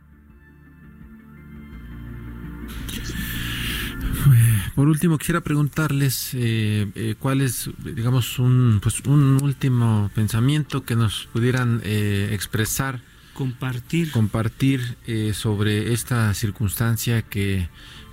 [4.75, 10.97] Por último, quisiera preguntarles eh, eh, cuál es, digamos, un, pues, un último pensamiento que
[10.97, 13.01] nos pudieran eh, expresar,
[13.35, 14.97] compartir, compartir
[15.35, 17.69] sobre esta circunstancia que,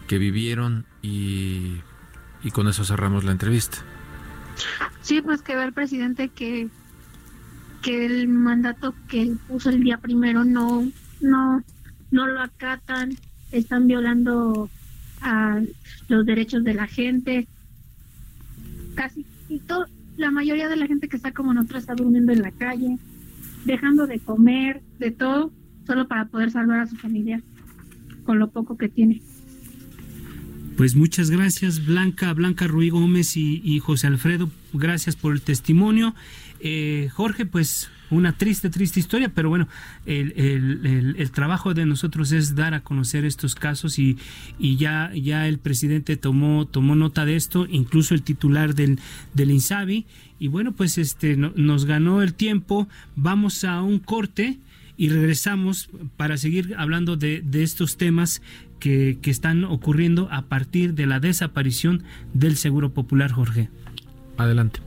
[0.07, 1.77] que vivieron y,
[2.43, 3.77] y con eso cerramos la entrevista.
[5.01, 6.69] Sí, pues que ve el presidente que
[7.81, 10.88] que el mandato que él puso el día primero no,
[11.19, 11.63] no,
[12.12, 13.17] no lo acatan,
[13.51, 14.69] están violando
[15.21, 15.62] a
[16.07, 17.47] los derechos de la gente.
[18.95, 19.86] Casi y todo,
[20.17, 22.97] la mayoría de la gente que está como nosotros está durmiendo en la calle,
[23.65, 25.52] dejando de comer, de todo,
[25.86, 27.41] solo para poder salvar a su familia
[28.24, 29.21] con lo poco que tiene.
[30.78, 36.15] Pues muchas gracias Blanca, Blanca Ruiz Gómez y, José Alfredo, gracias por el testimonio.
[36.60, 39.67] Eh, Jorge, pues una triste, triste historia, pero bueno,
[40.06, 44.17] el, el, el, trabajo de nosotros es dar a conocer estos casos y,
[44.60, 49.00] y ya, ya el presidente tomó, tomó nota de esto, incluso el titular del,
[49.34, 50.06] del INSABI,
[50.39, 54.60] y bueno, pues este nos ganó el tiempo, vamos a un corte
[54.97, 58.41] y regresamos para seguir hablando de, de estos temas
[58.80, 63.69] que, que, están ocurriendo a partir de la desaparición del Seguro Popular, Jorge.
[64.38, 64.82] Adelante.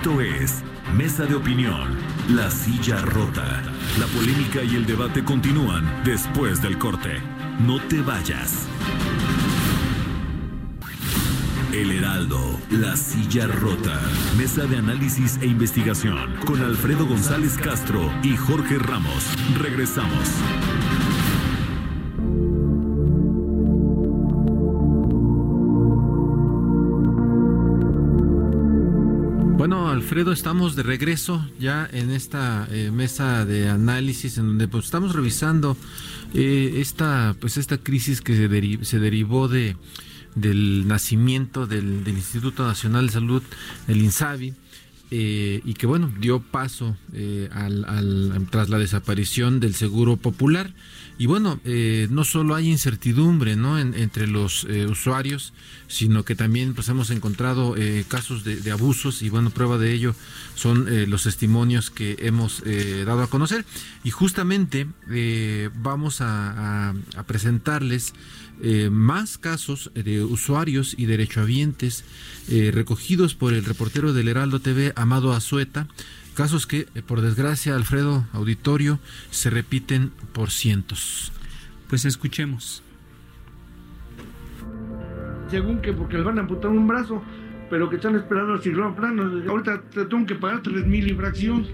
[0.00, 0.62] Esto es
[0.96, 1.94] Mesa de Opinión,
[2.30, 3.62] La Silla Rota.
[3.98, 7.20] La polémica y el debate continúan después del corte.
[7.66, 8.66] No te vayas.
[11.74, 14.00] El Heraldo, La Silla Rota.
[14.38, 19.26] Mesa de análisis e investigación con Alfredo González Castro y Jorge Ramos.
[19.58, 20.30] Regresamos.
[30.10, 35.14] Alfredo, estamos de regreso ya en esta eh, mesa de análisis en donde pues, estamos
[35.14, 35.76] revisando
[36.34, 39.76] eh, esta pues esta crisis que se, se derivó de
[40.34, 43.42] del nacimiento del, Instituto Nacional de Salud,
[43.86, 44.52] el INSABI,
[45.12, 46.96] eh, y que bueno dio paso
[47.52, 50.74] al, tras la desaparición del Seguro Popular
[51.20, 53.78] y bueno, eh, no solo hay incertidumbre ¿no?
[53.78, 55.52] entre los eh, usuarios,
[55.86, 60.14] sino que también pues, hemos encontrado eh, casos de, abusos y bueno, prueba de ello
[60.54, 62.62] son los testimonios que hemos
[63.04, 63.66] dado a conocer.
[64.02, 64.86] Y justamente
[65.74, 68.14] vamos a, a presentarles
[68.90, 72.04] más casos de usuarios y derechohabientes
[72.48, 75.86] recogidos por el reportero del Heraldo TV, Amado Azueta,
[76.40, 78.98] Casos que, eh, por desgracia, Alfredo Auditorio,
[79.30, 81.32] se repiten por cientos.
[81.86, 82.82] Pues escuchemos.
[85.50, 87.22] Según que porque le van a amputar un brazo,
[87.68, 89.30] pero que están esperando el ciclón plano.
[89.50, 91.66] Ahorita te tengo que pagar 3 mil infracción.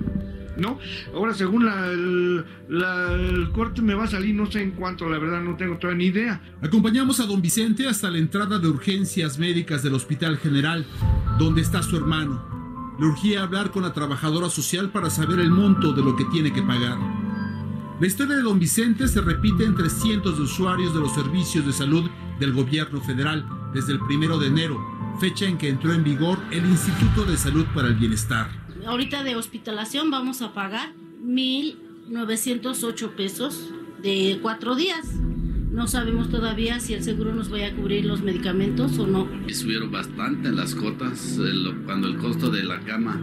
[0.56, 0.80] ¿no?
[1.14, 5.54] Ahora, según el, corte me va a salir, no sé en cuánto, la verdad no
[5.54, 6.40] tengo toda ni idea.
[6.60, 10.84] Acompañamos a don Vicente hasta la entrada de urgencias médicas del Hospital General,
[11.38, 12.55] donde está su hermano.
[12.98, 16.52] Le urgía hablar con la trabajadora social para saber el monto de lo que tiene
[16.52, 16.98] que pagar.
[18.00, 21.72] La historia de don Vicente se repite entre cientos de usuarios de los servicios de
[21.72, 24.78] salud del gobierno federal desde el primero de enero,
[25.20, 28.50] fecha en que entró en vigor el Instituto de Salud para el Bienestar.
[28.86, 30.92] Ahorita de hospitalación vamos a pagar
[31.24, 33.70] 1.908 pesos
[34.02, 35.06] de cuatro días.
[35.76, 39.28] No sabemos todavía si el seguro nos vaya a cubrir los medicamentos o no.
[39.52, 41.38] Subieron bastante las cotas
[41.84, 43.20] cuando el costo de la cama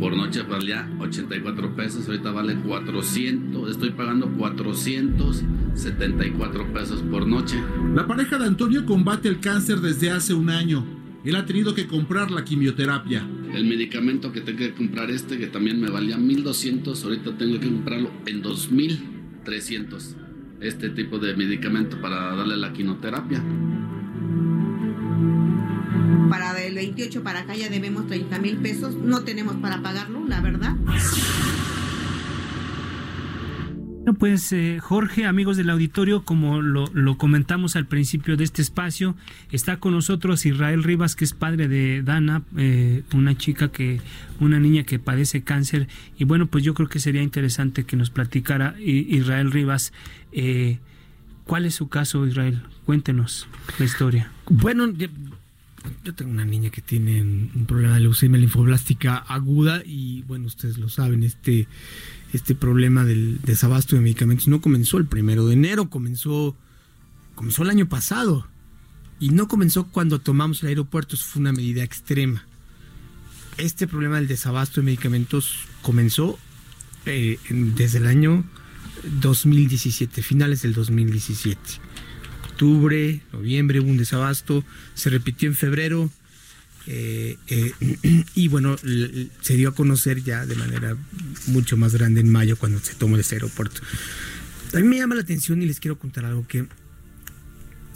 [0.00, 7.62] por noche valía 84 pesos, ahorita vale 400, estoy pagando 474 pesos por noche.
[7.94, 10.84] La pareja de Antonio combate el cáncer desde hace un año.
[11.24, 13.24] Él ha tenido que comprar la quimioterapia.
[13.54, 17.68] El medicamento que tengo que comprar este, que también me valía 1200, ahorita tengo que
[17.68, 20.16] comprarlo en 2300
[20.60, 23.42] este tipo de medicamento para darle la quinoterapia.
[26.28, 28.94] Para el 28 para acá ya debemos 30 mil pesos.
[28.94, 30.76] No tenemos para pagarlo, la verdad.
[34.18, 39.14] Pues eh, Jorge, amigos del auditorio, como lo, comentamos al principio de este espacio,
[39.52, 44.00] está con nosotros Israel Rivas, que es padre de Dana, eh, una chica que,
[44.40, 45.88] una niña que padece cáncer.
[46.18, 49.92] Y bueno, pues yo creo que sería interesante que nos platicara Israel Rivas
[50.32, 50.78] eh,
[51.44, 52.62] cuál es su caso, Israel.
[52.86, 54.30] Cuéntenos la historia.
[54.48, 54.88] Bueno,
[56.04, 60.78] yo, tengo una niña que tiene un problema de leucemia linfoblástica aguda y bueno, ustedes
[60.78, 61.68] lo saben, este
[62.32, 66.56] este problema del desabasto de medicamentos no comenzó el primero de enero, comenzó,
[67.34, 68.46] comenzó el año pasado.
[69.18, 72.44] Y no comenzó cuando tomamos el aeropuerto, eso fue una medida extrema.
[73.58, 76.38] Este problema del desabasto de medicamentos comenzó
[77.04, 78.44] eh, desde el año
[79.20, 81.60] 2017, finales del 2017.
[82.60, 86.10] Octubre, noviembre hubo un desabasto, se repitió en febrero,
[86.86, 87.72] eh, eh,
[88.34, 90.94] y bueno, se dio a conocer ya de manera
[91.46, 93.80] mucho más grande en mayo cuando se tomó ese aeropuerto.
[94.74, 96.66] A mí me llama la atención y les quiero contar algo que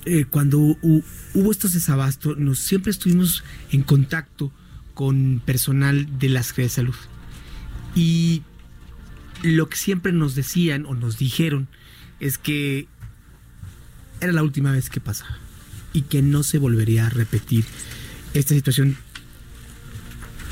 [0.06, 4.50] eh, cuando hubo estos desabastos, nos, siempre estuvimos en contacto
[4.94, 6.96] con personal de la Secretaría de Salud.
[7.94, 8.42] Y
[9.42, 11.68] lo que siempre nos decían o nos dijeron
[12.18, 12.88] es que
[14.20, 15.38] era la última vez que pasaba
[15.92, 17.64] y que no se volvería a repetir
[18.34, 18.96] esta situación.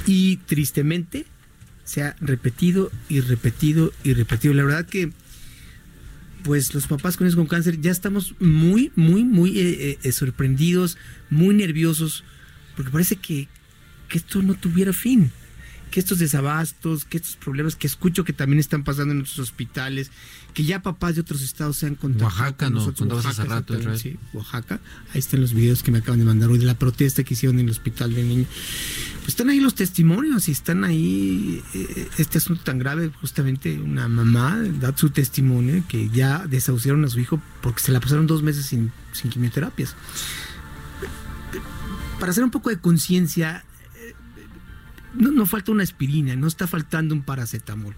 [0.06, 1.26] Y tristemente
[1.84, 4.54] se ha repetido y repetido y repetido.
[4.54, 5.12] La verdad que,
[6.42, 10.96] pues los papás con, con cáncer ya estamos muy, muy, muy eh, eh, sorprendidos,
[11.30, 12.24] muy nerviosos,
[12.76, 13.48] porque parece que,
[14.08, 15.30] que esto no tuviera fin
[15.92, 20.10] que estos desabastos, que estos problemas que escucho que también están pasando en nuestros hospitales,
[20.54, 23.08] que ya papás de otros estados se han contactado Oaxaca, con nosotros.
[23.08, 24.80] no, hace rato, sí, Oaxaca.
[25.12, 27.58] Ahí están los videos que me acaban de mandar hoy de la protesta que hicieron
[27.58, 28.46] en el hospital de niño.
[29.18, 34.08] Pues están ahí los testimonios y están ahí eh, este asunto tan grave, justamente una
[34.08, 38.42] mamá da su testimonio que ya desahuciaron a su hijo porque se la pasaron dos
[38.42, 39.94] meses sin, sin quimioterapias.
[42.18, 43.64] Para hacer un poco de conciencia,
[45.14, 47.94] no, falta una aspirina, no está faltando un paracetamol.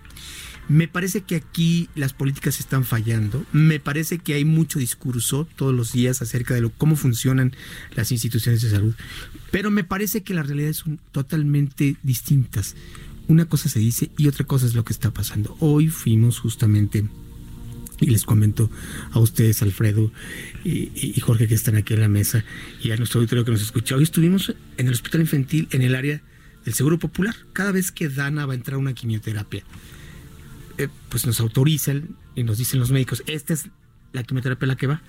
[0.69, 3.45] Me parece que aquí las políticas están fallando.
[3.53, 7.55] Me parece que hay mucho discurso todos los días acerca de cómo funcionan
[7.95, 8.95] las instituciones de salud.
[9.51, 12.77] Pero me parece que las realidades son totalmente distintas.
[13.29, 15.55] Una cosa se dice y otra cosa es lo que está pasando.
[15.61, 17.05] Hoy fuimos justamente
[18.01, 18.71] y les comento
[19.13, 20.11] a ustedes, Alfredo
[20.65, 22.45] y, Jorge, que están aquí en la mesa,
[22.83, 23.97] y a nuestro auditorio que nos escucha.
[23.97, 26.23] Hoy estuvimos en el hospital infantil, en el área
[26.65, 27.35] del Seguro Popular.
[27.53, 29.65] Cada vez que Dana va a entrar a una quimioterapia,
[30.79, 33.69] eh, pues nos autorizan y nos dicen los médicos, esta es
[34.13, 35.03] la quimioterapia la que va.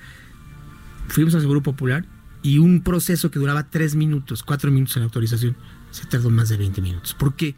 [1.08, 2.06] Fuimos al Seguro Popular
[2.42, 5.56] y un proceso que duraba tres minutos, cuatro minutos en la autorización,
[5.92, 7.14] se tardó más de 20 minutos.
[7.14, 7.56] ¿Por qué?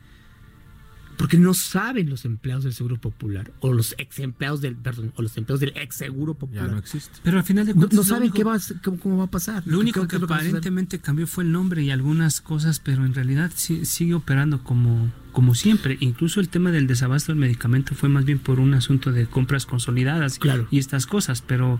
[1.17, 5.21] Porque no saben los empleados del Seguro Popular o los ex empleados del perdón, o
[5.21, 6.67] los empleados del ex Seguro Popular.
[6.67, 7.19] Ya no existe.
[7.23, 8.57] Pero al final de cuentas no, saben qué va,
[9.01, 9.63] cómo, va a pasar.
[9.65, 14.13] Lo único que, aparentemente cambió fue el nombre y algunas cosas, pero en realidad sigue
[14.13, 15.97] operando como como siempre.
[15.99, 19.67] Incluso el tema del desabasto del medicamento fue más bien por un asunto de compras
[19.67, 20.67] consolidadas claro.
[20.71, 21.79] y estas cosas, pero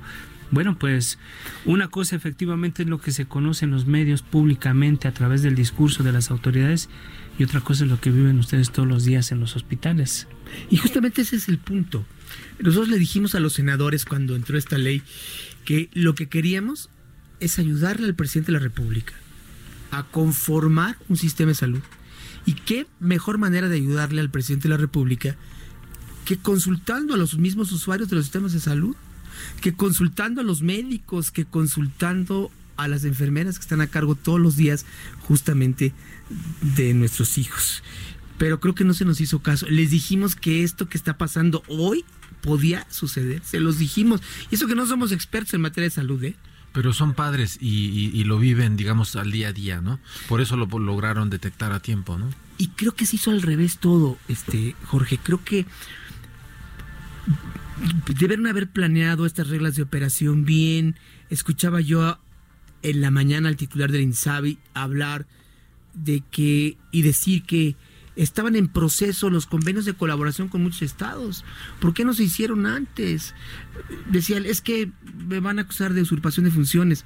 [0.51, 1.17] bueno, pues
[1.65, 5.55] una cosa efectivamente es lo que se conoce en los medios públicamente a través del
[5.55, 6.87] discurso de las autoridades
[7.37, 10.27] y otra cosa es lo que viven ustedes todos los días en los hospitales.
[10.69, 12.05] Y justamente ese es el punto.
[12.59, 15.03] Nosotros le dijimos a los senadores cuando entró esta ley
[15.65, 16.89] que lo que queríamos
[17.39, 19.13] es ayudarle al presidente de la República
[19.91, 21.81] a conformar un sistema de salud.
[22.45, 25.35] ¿Y qué mejor manera de ayudarle al presidente de la República
[26.25, 28.95] que consultando a los mismos usuarios de los sistemas de salud?
[29.61, 34.39] Que consultando a los médicos, que consultando a las enfermeras que están a cargo todos
[34.39, 34.85] los días
[35.21, 35.93] justamente
[36.75, 37.83] de nuestros hijos.
[38.37, 39.65] Pero creo que no se nos hizo caso.
[39.67, 42.05] Les dijimos que esto que está pasando hoy
[42.41, 43.41] podía suceder.
[43.43, 44.21] Se los dijimos.
[44.51, 46.35] Y eso que no somos expertos en materia de salud, ¿eh?
[46.73, 49.99] Pero son padres y, lo viven, digamos, al día a día, ¿no?
[50.27, 52.29] Por eso lo lograron detectar a tiempo, ¿no?
[52.59, 55.17] Y creo que se hizo al revés todo, este Jorge.
[55.17, 55.65] Creo que
[58.19, 60.95] deben haber planeado estas reglas de operación bien.
[61.31, 62.19] Escuchaba yo
[62.83, 65.25] en la mañana al titular del INSABI hablar
[65.93, 67.75] de que y decir que
[68.15, 71.45] estaban en proceso los convenios de colaboración con muchos estados.
[71.79, 73.33] ¿Por qué no se hicieron antes?
[74.09, 74.91] Decían, es que
[75.27, 77.05] me van a acusar de usurpación de funciones.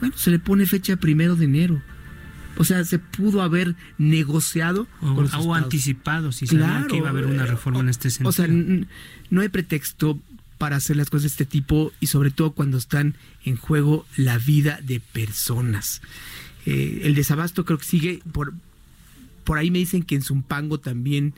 [0.00, 1.82] Bueno, se le pone fecha primero de enero.
[2.56, 7.46] O sea, se pudo haber negociado o, anticipado si claro, que iba a haber una
[7.46, 8.28] reforma en este sentido.
[8.28, 10.20] O sea, no hay pretexto
[10.60, 14.36] para hacer las cosas de este tipo y sobre todo cuando están en juego la
[14.36, 16.02] vida de personas.
[16.66, 18.52] Eh, el desabasto creo que sigue por
[19.42, 21.32] por ahí me dicen que en Zumpango también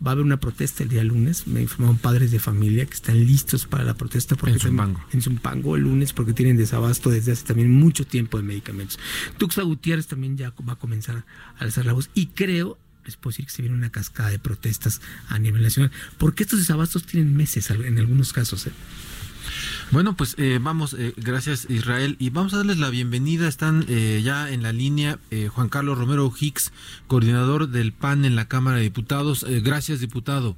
[0.00, 1.48] va a haber una protesta el día lunes.
[1.48, 5.04] Me informaron padres de familia que están listos para la protesta porque en Zumpango.
[5.12, 9.00] en Zumpango el lunes porque tienen desabasto desde hace también mucho tiempo de medicamentos.
[9.38, 11.24] Tuxa Gutiérrez también ya va a comenzar a
[11.58, 15.00] alzar la voz y creo les puedo decir que se viene una cascada de protestas
[15.28, 18.66] a nivel nacional porque estos desabastos tienen meses en algunos casos.
[18.66, 18.72] ¿eh?
[19.90, 23.48] Bueno, pues eh, vamos, eh, gracias Israel, y vamos a darles la bienvenida.
[23.48, 25.18] Están eh, ya en la línea
[25.54, 26.72] Juan Carlos Romero Hicks,
[27.06, 29.46] coordinador del PAN en la Cámara de Diputados.
[29.48, 30.56] gracias, diputado.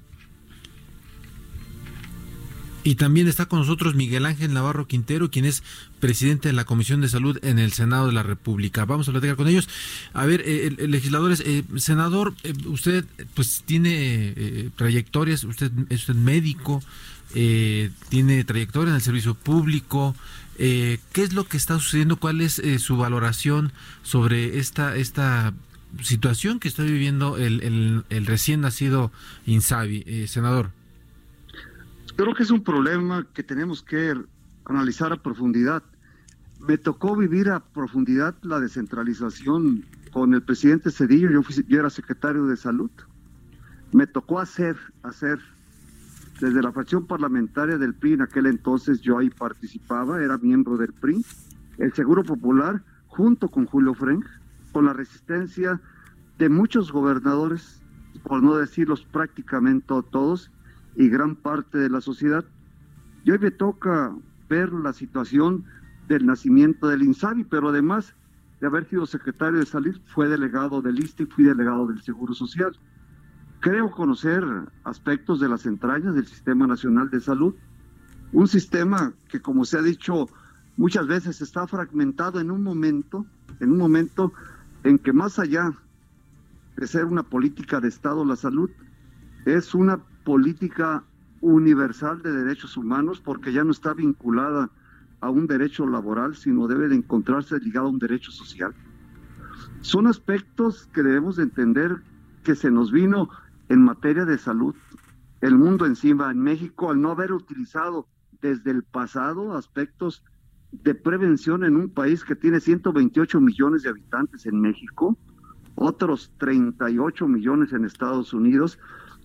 [2.83, 5.63] Y también está con nosotros Miguel Ángel Navarro Quintero, quien es
[6.01, 8.87] presidente de la Comisión de Salud en el Senado de la República.
[8.87, 9.69] Vamos a platicar con ellos.
[10.15, 10.43] A ver,
[10.79, 11.45] legisladores,
[11.77, 12.33] senador,
[12.65, 16.83] usted pues tiene trayectorias, usted es usted médico,
[17.35, 20.17] eh, tiene trayectoria en el servicio público.
[20.59, 22.17] Eh, ¿Qué es lo que está sucediendo?
[22.17, 25.55] ¿Cuál es eh, su valoración sobre esta, esta
[26.03, 29.13] situación que está viviendo el, el, recién nacido
[29.47, 30.71] Insabi, senador?
[32.17, 34.15] Creo que es un problema que tenemos que
[34.65, 35.83] analizar a profundidad.
[36.61, 41.91] Me tocó vivir a profundidad la descentralización con el presidente Cedillo, yo, fui, yo era
[41.91, 42.91] secretario de salud.
[43.93, 45.39] Me tocó hacer, hacer
[46.41, 50.93] desde la fracción parlamentaria del PRI, en aquel entonces yo ahí participaba, era miembro del
[50.93, 51.25] PRI,
[51.79, 54.27] el Seguro Popular, junto con Julio Frenk,
[54.73, 55.81] con la resistencia
[56.39, 57.83] de muchos gobernadores,
[58.23, 60.51] por no decirlos prácticamente todos,
[60.97, 62.45] y gran parte de la sociedad.
[63.25, 64.15] Y hoy me toca
[64.49, 65.65] ver la situación
[66.09, 68.15] del nacimiento del INSABI, pero además
[68.61, 72.35] de haber sido secretario de salud, fue delegado del ISTE y fui delegado del Seguro
[72.35, 72.77] Social.
[73.61, 74.45] Creo conocer
[74.85, 77.55] aspectos de las entrañas del Sistema Nacional de Salud,
[78.33, 80.29] un sistema que, como se ha dicho
[80.77, 83.27] muchas veces, está fragmentado en un momento,
[83.61, 84.33] en un momento
[84.85, 85.73] en que más allá
[86.77, 88.71] de ser una política de Estado la salud,
[89.45, 91.03] es una política
[91.41, 94.71] universal de derechos humanos porque ya no está vinculada
[95.21, 98.73] a un derecho laboral, sino debe de encontrarse ligado a un derecho social.
[99.81, 101.97] Son aspectos que debemos de entender
[102.45, 103.29] que se nos vino
[103.69, 104.77] en materia de salud
[105.41, 108.07] el mundo encima en México al no haber utilizado
[108.41, 110.23] desde el pasado aspectos
[110.71, 115.19] de prevención en un país que tiene 128 millones de habitantes en México,
[115.75, 118.79] otros 38 millones en Estados Unidos,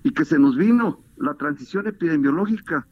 [0.06, 2.86] y que se nos vino la transición epidemiológica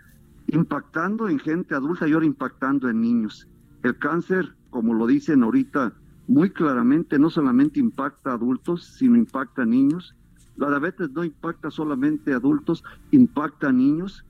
[0.48, 3.48] impactando en gente adulta y ahora impactando en niños.
[3.84, 5.94] El cáncer, como lo dicen ahorita
[6.28, 10.16] muy claramente, no solamente impacta a adultos, sino impacta a niños.
[10.56, 14.26] La diabetes no impacta solamente a adultos, impacta a niños.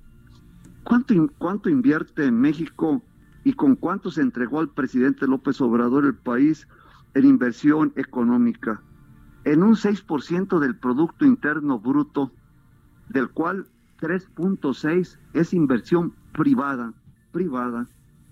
[0.84, 3.02] ¿Cuánto, cuánto invierte en México
[3.46, 6.68] y con cuánto se entregó al presidente López Obrador el país
[7.14, 8.82] en inversión económica?
[9.46, 12.34] En un 6% del Producto Interno Bruto,
[13.14, 13.68] del cual
[14.02, 16.94] 3.6 es inversión privada,
[17.32, 17.88] privada,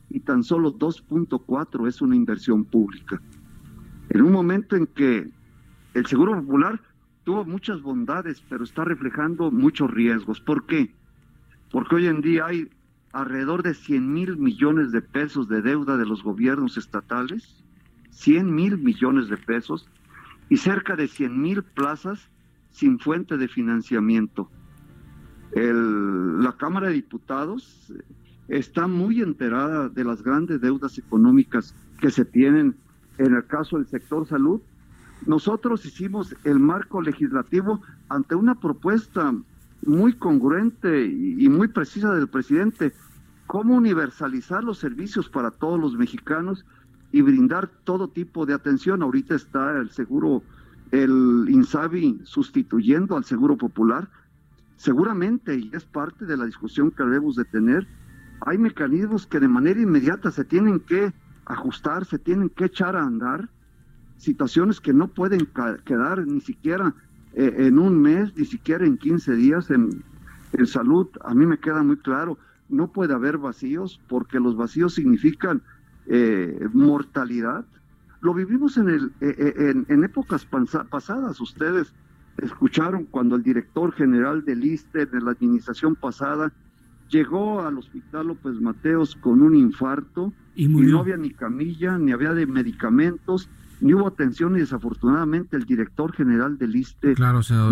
[0.09, 3.21] y tan solo 2.4 es una inversión pública.
[4.09, 5.31] En un momento en que
[5.93, 6.81] el Seguro Popular
[7.23, 10.41] tuvo muchas bondades, pero está reflejando muchos riesgos.
[10.41, 10.93] ¿Por qué?
[11.71, 12.69] Porque hoy en día hay
[13.13, 17.63] alrededor de 100 mil millones de pesos de deuda de los gobiernos estatales,
[18.09, 19.87] 100 mil millones de pesos,
[20.49, 22.29] y cerca de 100 mil plazas
[22.71, 24.49] sin fuente de financiamiento.
[25.53, 27.91] La Cámara de Diputados
[28.47, 32.75] está muy enterada de las grandes deudas económicas que se tienen
[33.17, 34.61] en el caso del sector salud.
[35.25, 39.33] Nosotros hicimos el marco legislativo ante una propuesta
[39.85, 42.93] muy congruente y muy precisa del presidente,
[43.47, 46.65] cómo universalizar los servicios para todos los mexicanos
[47.11, 49.03] y brindar todo tipo de atención.
[49.03, 50.43] Ahorita está el seguro,
[50.91, 54.09] el INSABI sustituyendo al seguro popular.
[54.81, 57.87] Seguramente, y es parte de la discusión que debemos de tener,
[58.39, 61.13] hay mecanismos que de manera inmediata se tienen que
[61.45, 63.47] ajustar, se tienen que echar a andar,
[64.17, 65.47] situaciones que no pueden
[65.85, 66.95] quedar ni siquiera
[67.33, 70.03] eh, en un mes, ni siquiera en 15 días en,
[70.53, 71.07] en salud.
[71.25, 75.61] A mí me queda muy claro, no puede haber vacíos porque los vacíos significan
[76.07, 77.65] eh, mortalidad.
[78.21, 80.47] Lo vivimos en, eh, en, épocas
[80.89, 81.39] pasadas.
[81.39, 81.93] Ustedes
[82.37, 86.51] escucharon cuando el director general del ISTE de la administración pasada
[87.09, 92.33] llegó al hospital López Mateos con un infarto y, no había ni camilla, ni había
[92.33, 97.15] de medicamentos, ni hubo atención y desafortunadamente el director general del ISTE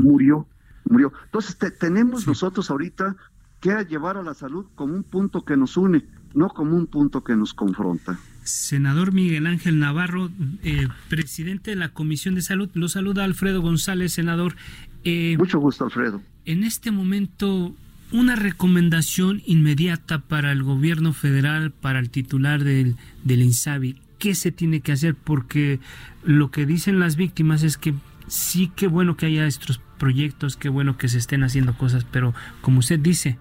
[0.01, 0.45] murió,
[0.85, 1.13] murió.
[1.25, 3.15] Entonces tenemos nosotros ahorita
[3.59, 7.23] que llevar a la salud como un punto que nos une, no como un punto
[7.23, 8.19] que nos confronta.
[8.43, 10.31] Senador Miguel Ángel Navarro,
[10.63, 14.55] eh, presidente de la Comisión de Salud, lo saluda Alfredo González, senador.
[15.03, 16.21] Eh, Mucho gusto, Alfredo.
[16.45, 17.75] En este momento,
[18.11, 24.01] una recomendación inmediata para el gobierno federal, para el titular del, del INSABI.
[24.17, 25.15] ¿Qué se tiene que hacer?
[25.15, 25.79] Porque
[26.23, 27.93] lo que dicen las víctimas es que
[28.27, 32.33] sí, qué bueno que haya estos proyectos, qué bueno que se estén haciendo cosas, pero
[32.61, 33.37] como usted dice,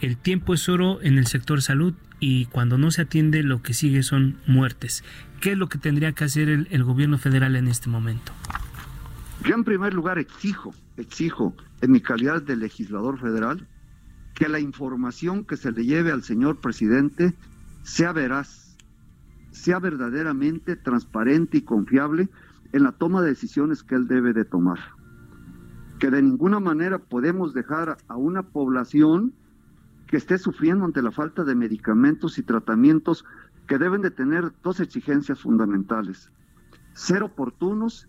[0.00, 3.74] el tiempo es oro en el sector salud y cuando no se atiende lo que
[3.74, 5.02] sigue son muertes.
[5.40, 8.32] ¿Qué es lo que tendría que hacer el, gobierno federal en este momento?
[9.44, 13.66] Yo en primer lugar exijo, exijo en mi calidad de legislador federal
[14.34, 17.32] que la información que se le lleve al señor presidente
[17.82, 18.76] sea veraz,
[19.50, 22.28] sea verdaderamente transparente y confiable
[22.72, 24.78] en la toma de decisiones que él debe de tomar.
[25.98, 29.32] Que de ninguna manera podemos dejar a una población
[30.10, 33.24] que esté sufriendo ante la falta de medicamentos y tratamientos
[33.68, 36.32] que deben de tener dos exigencias fundamentales,
[36.94, 38.08] ser oportunos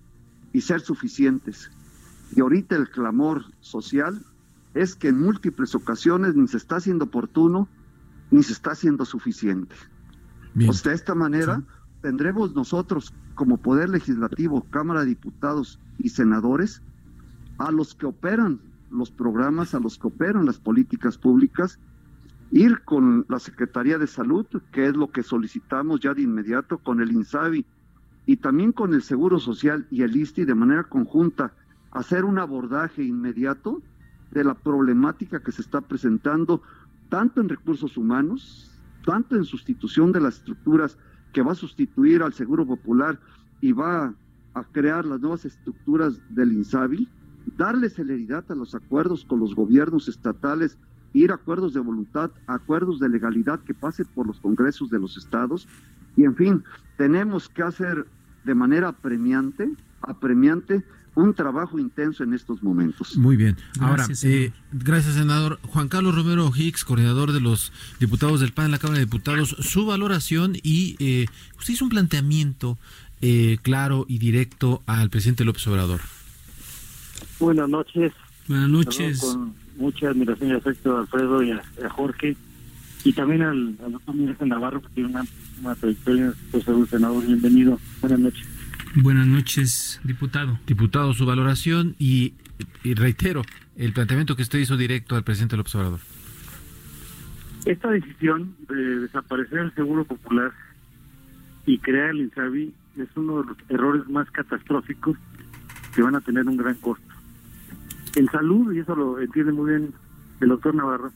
[0.52, 1.70] y ser suficientes.
[2.36, 4.20] Y ahorita el clamor social
[4.74, 7.70] es que en múltiples ocasiones ni se está haciendo oportuno
[8.32, 9.76] ni se está haciendo suficiente.
[10.56, 11.62] Pues de esta manera
[12.02, 16.82] tendremos nosotros como Poder Legislativo, Cámara de Diputados y Senadores,
[17.60, 21.78] a los que operan los programas, a los que operan las políticas públicas,
[22.52, 27.02] ir con la Secretaría de Salud, que es lo que solicitamos ya de inmediato, con
[27.02, 27.66] el INSABI
[28.26, 31.54] y también con el Seguro Social y el ISTI de manera conjunta,
[31.92, 33.82] hacer un abordaje inmediato
[34.32, 36.62] de la problemática que se está presentando
[37.10, 38.72] tanto en recursos humanos,
[39.06, 40.98] tanto en sustitución de las estructuras
[41.34, 43.20] que va a sustituir al Seguro Popular
[43.62, 44.14] y va
[44.54, 47.08] a crear las nuevas estructuras del INSABI,
[47.58, 50.78] darle celeridad a los acuerdos con los gobiernos estatales
[51.14, 55.18] ir a acuerdos de voluntad, acuerdos de legalidad que pasen por los congresos de los
[55.18, 55.68] estados.
[56.16, 56.64] Y en fin,
[56.98, 58.06] tenemos que hacer
[58.44, 59.70] de manera apremiante,
[60.02, 60.84] apremiante,
[61.14, 63.18] un trabajo intenso en estos momentos.
[63.18, 63.58] Muy bien.
[63.80, 65.60] Ahora, eh, gracias, senador.
[65.64, 69.50] Juan Carlos Romero Hicks, coordinador de los diputados del PAN en la Cámara de Diputados,
[69.60, 71.26] su valoración y eh,
[71.60, 72.78] usted hizo un planteamiento
[73.22, 76.00] eh, claro y directo al presidente López Obrador.
[77.40, 78.14] Buenas noches.
[78.48, 79.22] Buenas noches
[79.78, 82.36] mucha admiración y afecto a Alfredo y a, a Jorge,
[83.04, 85.26] y también al, al doctor Miguel Navarro, que tiene una,
[85.62, 87.26] una trayectoria en salud, senador.
[87.26, 87.80] Bienvenido.
[88.00, 88.48] Buenas noches.
[88.96, 90.60] Buenas noches, diputado.
[90.68, 92.34] Diputado, su valoración y,
[92.84, 93.42] y reitero
[93.78, 96.00] el planteamiento que usted hizo directo al presidente del observador.
[97.66, 100.52] Esta decisión de desaparecer el Seguro Popular
[101.66, 105.18] y crear el INSABI es uno de los errores más catastróficos
[105.96, 107.11] que van a tener un gran costo.
[108.16, 109.94] En salud, y eso lo entiende muy bien
[110.42, 111.12] el doctor Navarro,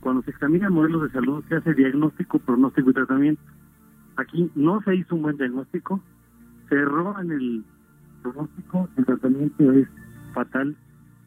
[0.00, 3.42] cuando se examinan modelos de salud se hace diagnóstico, pronóstico y tratamiento.
[4.16, 6.00] Aquí no se hizo un buen diagnóstico,
[6.68, 7.64] se erró en el
[8.22, 9.88] pronóstico, el tratamiento es
[10.34, 10.76] fatal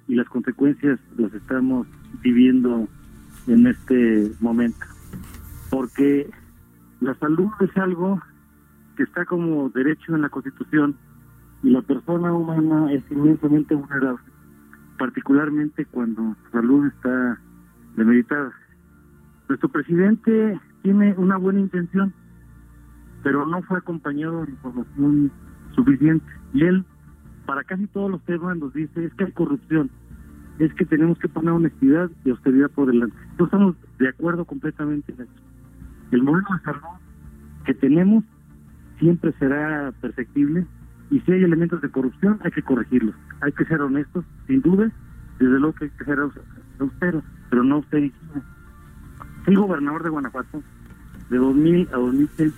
[0.07, 1.87] y las consecuencias las estamos
[2.21, 2.87] viviendo
[3.47, 4.85] en este momento.
[5.69, 6.29] Porque
[6.99, 8.21] la salud es algo
[8.95, 10.95] que está como derecho en la Constitución
[11.63, 14.30] y la persona humana es inmensamente vulnerable,
[15.01, 17.39] particularmente cuando su salud está
[17.95, 18.51] demeritada.
[19.49, 22.13] Nuestro presidente tiene una buena intención,
[23.23, 25.31] pero no fue acompañado de información
[25.71, 26.31] suficiente.
[26.53, 26.85] Y él,
[27.47, 29.89] para casi todos los temas, nos dice, es que hay corrupción,
[30.59, 33.17] es que tenemos que poner honestidad y austeridad por delante.
[33.39, 35.33] No estamos de acuerdo completamente en eso.
[36.11, 36.99] El modelo de salud
[37.65, 38.23] que tenemos
[38.99, 40.67] siempre será perfectible
[41.11, 43.13] y si hay elementos de corrupción hay que corregirlos.
[43.41, 44.89] Hay que ser honestos, sin duda,
[45.39, 46.19] desde luego que hay que ser
[46.79, 48.43] austeros, pero no austericidas.
[49.43, 50.63] Fui gobernador de Guanajuato
[51.29, 52.53] de 2000 a 2006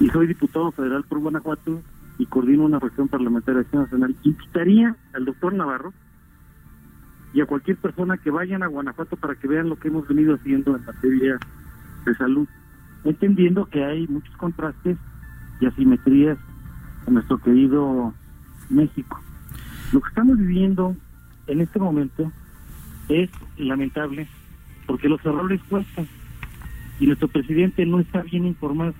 [0.00, 1.82] y soy diputado federal por Guanajuato
[2.16, 4.16] y coordino una fracción parlamentaria de Acción Nacional.
[4.22, 5.92] Invitaría al doctor Navarro
[7.34, 10.34] y a cualquier persona que vayan a Guanajuato para que vean lo que hemos venido
[10.34, 11.38] haciendo en materia
[12.06, 12.48] de salud,
[13.04, 14.96] entendiendo que hay muchos contrastes
[15.60, 16.38] y asimetrías
[17.08, 18.14] en nuestro querido
[18.70, 19.20] México.
[19.92, 20.94] Lo que estamos viviendo
[21.46, 22.30] en este momento
[23.08, 24.28] es lamentable
[24.86, 26.06] porque los errores cuestan
[27.00, 28.94] y nuestro presidente no está bien informado.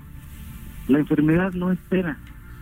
[0.89, 2.17] La enfermedad no espera,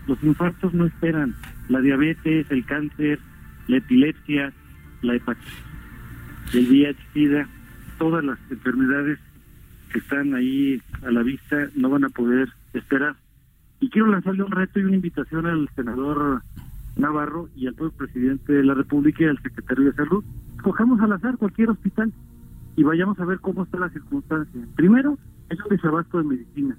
[0.09, 1.36] los infartos no esperan,
[1.68, 3.20] la diabetes, el cáncer,
[3.68, 4.53] la epilepsia,
[5.03, 5.53] la hepatitis,
[6.55, 7.47] el VIH,
[7.99, 9.18] todas las enfermedades
[9.92, 13.14] que están ahí a la vista no van a poder esperar.
[13.80, 16.42] Y quiero lanzarle un reto y una invitación al senador
[16.96, 20.24] Navarro y al propio presidente de la República y al secretario de Salud.
[20.62, 22.12] Cojamos al azar cualquier hospital
[22.76, 24.66] y vayamos a ver cómo está la circunstancia.
[24.74, 25.18] Primero,
[25.50, 26.76] hay un desabasto de medicina.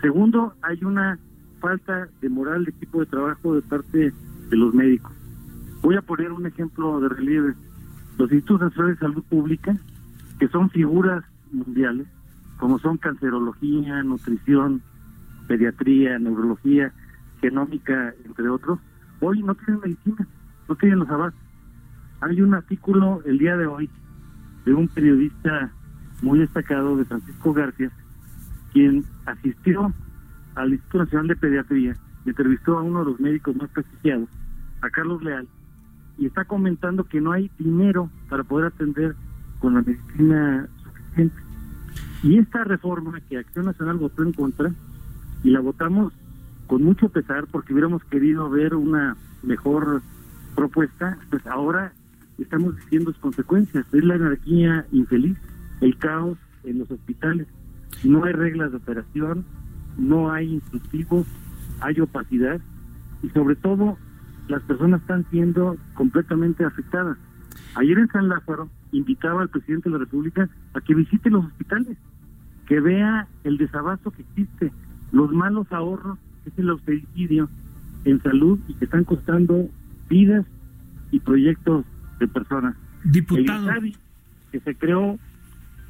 [0.00, 1.18] Segundo, hay una
[1.60, 4.12] falta de moral de equipo de trabajo de parte
[4.50, 5.12] de los médicos.
[5.82, 7.54] Voy a poner un ejemplo de relieve.
[8.18, 9.76] Los Institutos Nacionales de Salud Pública,
[10.38, 12.06] que son figuras mundiales,
[12.58, 14.82] como son cancerología, nutrición,
[15.50, 16.92] pediatría, neurología,
[17.40, 18.78] genómica, entre otros,
[19.20, 20.24] hoy no tienen medicina,
[20.68, 21.42] no tienen los abastos.
[22.20, 23.90] Hay un artículo el día de hoy
[24.64, 25.72] de un periodista
[26.22, 27.90] muy destacado de Francisco García,
[28.72, 29.92] quien asistió
[30.54, 31.96] al Instituto Nacional de Pediatría
[32.26, 34.28] entrevistó a uno de los médicos más prestigiados,
[34.82, 35.48] a Carlos Leal,
[36.16, 39.16] y está comentando que no hay dinero para poder atender
[39.58, 41.42] con la medicina suficiente.
[42.22, 44.70] Y esta reforma que Acción Nacional votó en contra,
[45.42, 46.12] y la votamos
[46.66, 50.02] con mucho pesar porque hubiéramos querido ver una mejor
[50.54, 51.92] propuesta, pues ahora
[52.38, 53.86] estamos diciendo sus consecuencias.
[53.92, 55.36] Es la anarquía infeliz,
[55.80, 57.46] el caos en los hospitales.
[58.04, 59.44] No hay reglas de operación,
[59.98, 61.26] no hay instructivos,
[61.80, 62.60] hay opacidad
[63.22, 63.98] y sobre todo
[64.48, 67.16] las personas están siendo completamente afectadas.
[67.76, 71.96] Ayer en San Lázaro invitaba al presidente de la República a que visite los hospitales,
[72.66, 74.72] que vea el desabasto que existe,
[75.12, 77.48] los malos ahorros, que es el austericidio
[78.04, 79.68] en salud y que están costando
[80.08, 80.46] vidas
[81.10, 81.84] y proyectos
[82.18, 82.76] de personas.
[83.04, 83.58] Diputado.
[83.58, 83.96] El INSABI,
[84.52, 85.18] que se creó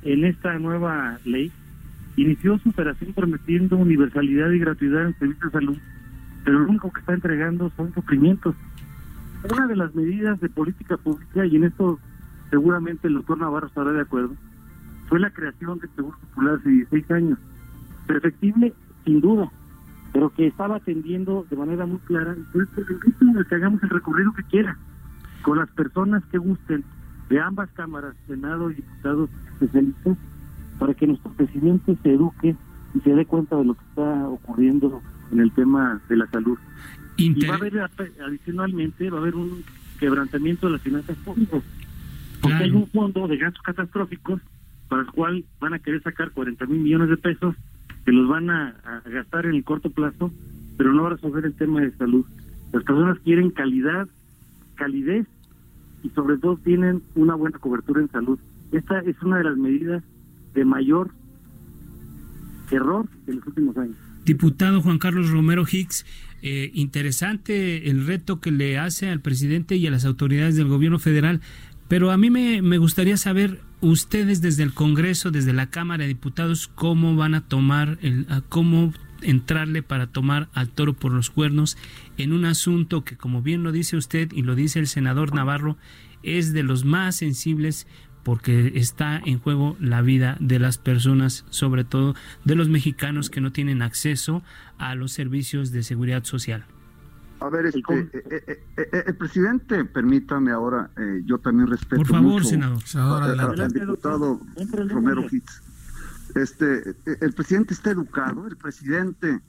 [0.03, 1.53] en esta nueva ley,
[2.17, 5.79] inició su operación prometiendo universalidad y gratuidad en servicios de salud,
[6.45, 8.55] pero lo único que está entregando son sufrimientos.
[9.51, 11.99] Una de las medidas de política pública, y en esto
[12.51, 14.35] seguramente el doctor Navarro estará de acuerdo,
[15.09, 17.39] fue la creación del Seguro Popular hace 16 años.
[18.07, 18.75] Perfectible,
[19.05, 19.51] sin duda,
[20.13, 22.35] pero que estaba atendiendo de manera muy clara.
[22.37, 24.77] Entonces, invito a que hagamos el recorrido que quiera,
[25.43, 26.85] con las personas que gusten
[27.29, 30.19] de ambas cámaras, Senado y diputados especialistas,
[30.79, 32.57] para que nuestro presidente se eduque
[32.95, 36.59] y se dé cuenta de lo que está ocurriendo en el tema de la salud.
[37.17, 37.79] Y va a haber
[38.25, 39.63] adicionalmente, va a haber un
[39.99, 41.63] quebrantamiento de las finanzas públicas,
[42.41, 44.41] porque hay un fondo de gastos catastróficos
[44.89, 47.55] para el cual van a querer sacar 40 mil millones de pesos
[48.13, 50.33] los van a, gastar en el corto plazo,
[50.77, 52.25] pero no va a resolver el tema de salud.
[52.73, 54.09] Las personas quieren calidad,
[54.77, 55.27] calidez
[56.03, 58.39] y sobre todo tienen una buena cobertura en salud.
[58.73, 60.03] Esta es una de las medidas
[60.55, 61.11] de mayor
[62.71, 63.97] error en los últimos años.
[64.25, 66.07] Diputado Juan Carlos Romero Hicks,
[66.43, 70.99] eh, interesante el reto que le hace al presidente y a las autoridades del gobierno
[70.99, 71.41] federal,
[71.89, 76.69] pero a mí me gustaría saber ustedes desde el Congreso, desde la Cámara de Diputados,
[76.69, 81.77] cómo van a tomar, el, cómo entrarle para tomar al toro por los cuernos
[82.17, 85.77] en un asunto que, como bien lo dice usted y lo dice el senador Navarro,
[86.23, 87.87] es de los más sensibles
[88.23, 92.15] porque está en juego la vida de las personas, sobre todo
[92.45, 94.43] de los mexicanos que no tienen acceso
[94.79, 96.67] a los servicios de seguridad social.
[97.41, 98.11] A ver, este, eh,
[98.47, 100.91] eh, eh, el presidente, permítame ahora,
[101.25, 103.23] yo también respeto Por favor, mucho senador.
[103.23, 104.41] al, al diputado
[104.89, 105.63] Romero Hitz.
[106.35, 109.41] Este, el presidente está educado, el presidente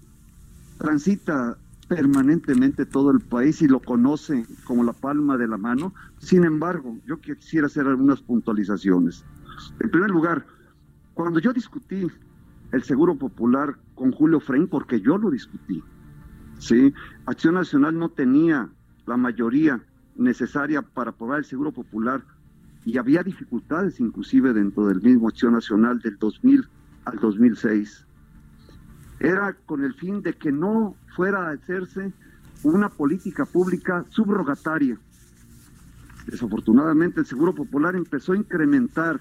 [0.78, 5.94] transita permanentemente todo el país y lo conoce como la palma de la mano.
[6.20, 9.26] Sin embargo, yo quisiera hacer algunas puntualizaciones.
[9.82, 10.46] En primer lugar,
[11.14, 12.08] cuando yo discutí
[12.72, 15.84] el Seguro Popular con Julio Frein, porque yo lo discutí,
[16.62, 16.93] ¿sí?
[17.26, 18.70] Acción Nacional no tenía
[19.05, 19.82] la mayoría
[20.16, 22.24] necesaria para aprobar el Seguro Popular
[22.86, 26.68] y había dificultades inclusive dentro del mismo Acción Nacional del 2000
[27.05, 28.05] al 2006
[29.22, 32.12] era con el fin de que no fuera a hacerse
[32.64, 34.97] una política pública subrogataria.
[36.26, 39.20] Desafortunadamente el Seguro Popular empezó a incrementar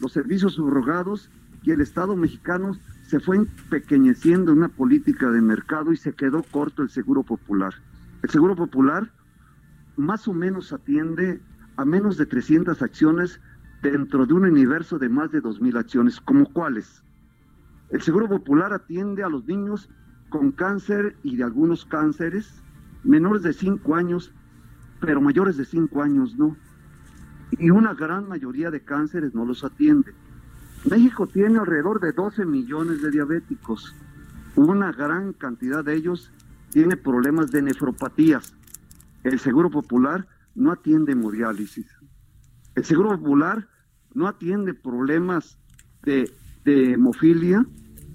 [0.00, 1.30] los servicios subrogados
[1.62, 6.42] y el Estado mexicano se fue empequeñeciendo en una política de mercado y se quedó
[6.42, 7.74] corto el Seguro Popular.
[8.22, 9.10] El Seguro Popular
[9.96, 11.40] más o menos atiende
[11.76, 13.40] a menos de 300 acciones
[13.82, 17.02] dentro de un universo de más de 2.000 acciones, como cuáles.
[17.90, 19.88] El Seguro Popular atiende a los niños
[20.30, 22.62] con cáncer y de algunos cánceres,
[23.04, 24.32] menores de 5 años,
[25.00, 26.56] pero mayores de 5 años no.
[27.58, 30.14] Y una gran mayoría de cánceres no los atiende.
[30.88, 33.94] México tiene alrededor de 12 millones de diabéticos.
[34.56, 36.32] Una gran cantidad de ellos
[36.70, 38.54] tiene problemas de nefropatías.
[39.22, 41.86] El Seguro Popular no atiende hemodiálisis.
[42.74, 43.68] El Seguro Popular
[44.14, 45.58] no atiende problemas
[46.02, 46.30] de,
[46.64, 47.64] hemofilia,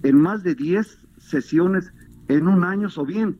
[0.04, 1.92] en más de 10 sesiones
[2.28, 3.40] en un año, o bien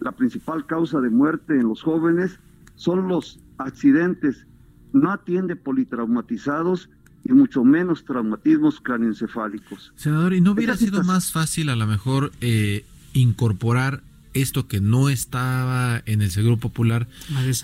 [0.00, 2.40] la principal causa de muerte en los jóvenes
[2.74, 4.46] son los accidentes.
[4.92, 6.90] No atiende politraumatizados
[7.24, 9.92] y mucho menos traumatismos craneoencefálicos.
[9.96, 14.02] Senador, ¿y no hubiera sido más fácil a lo mejor eh, incorporar
[14.32, 17.08] esto que no estaba en el Seguro Popular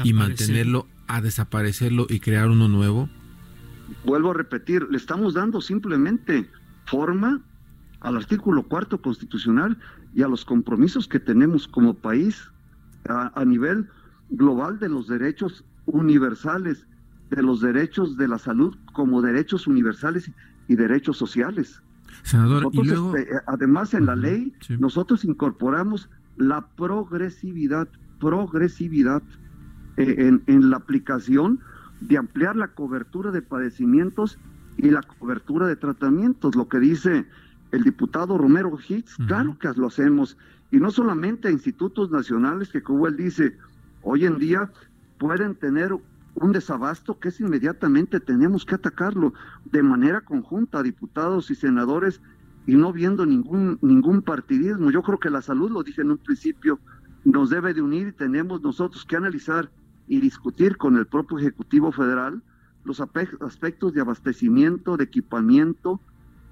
[0.05, 3.09] y mantenerlo, a desaparecerlo y crear uno nuevo?
[4.05, 6.49] Vuelvo a repetir, le estamos dando simplemente
[6.87, 7.41] forma
[8.01, 9.79] al artículo cuarto constitucional
[10.15, 12.51] y a los compromisos que tenemos como país
[13.09, 13.89] a, nivel
[14.31, 16.87] global de los derechos universales,
[17.31, 20.31] de los derechos de la salud como derechos universales
[20.69, 21.83] y derechos sociales.
[22.23, 23.17] Senador, y luego...
[23.17, 27.89] Este, además en la ley nosotros incorporamos la progresividad,
[28.21, 29.23] progresividad
[29.97, 31.61] eh, en, en la aplicación
[32.01, 34.39] de ampliar la cobertura de padecimientos
[34.77, 37.27] y la cobertura de tratamientos, lo que dice
[37.73, 40.37] el diputado Romero Hicks, claro que lo hacemos,
[40.71, 43.57] y no solamente a institutos nacionales que como él dice,
[44.03, 44.71] hoy en día
[45.19, 45.97] pueden tener
[46.37, 49.33] un desabasto que es inmediatamente tenemos que atacarlo
[49.65, 52.21] de manera conjunta, diputados y senadores,
[52.67, 54.91] y no viendo ningún, ningún partidismo.
[54.91, 56.81] Yo creo que la salud, lo dije en un principio,
[57.25, 59.71] nos debe de unir y tenemos nosotros que analizar
[60.09, 62.43] y discutir con el propio Ejecutivo Federal
[62.85, 66.01] los aspectos de abastecimiento, de equipamiento,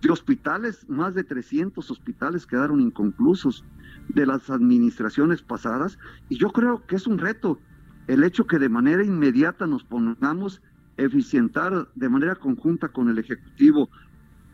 [0.02, 3.64] de hospitales, más de 300 hospitales quedaron inconclusos
[4.08, 7.58] de las administraciones pasadas y yo creo que es un reto
[8.06, 10.60] el hecho que de manera inmediata nos pongamos
[10.98, 13.88] a eficientar de manera conjunta con el Ejecutivo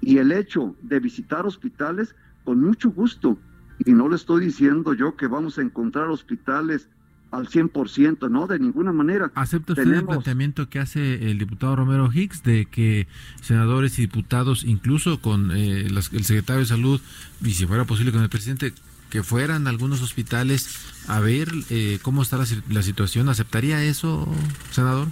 [0.01, 3.38] y el hecho de visitar hospitales con mucho gusto.
[3.84, 6.88] Y no le estoy diciendo yo que vamos a encontrar hospitales
[7.30, 9.30] al 100%, no, de ninguna manera.
[9.34, 13.07] ¿Acepta usted el planteamiento que hace el diputado Romero Hicks de que
[13.40, 17.01] senadores y diputados, incluso con eh, el secretario de Salud,
[17.42, 18.72] y si fuera posible con el presidente,
[19.11, 23.29] que fueran a algunos hospitales a ver eh, cómo está la, la, situación?
[23.29, 24.27] ¿Aceptaría eso,
[24.71, 25.09] senador?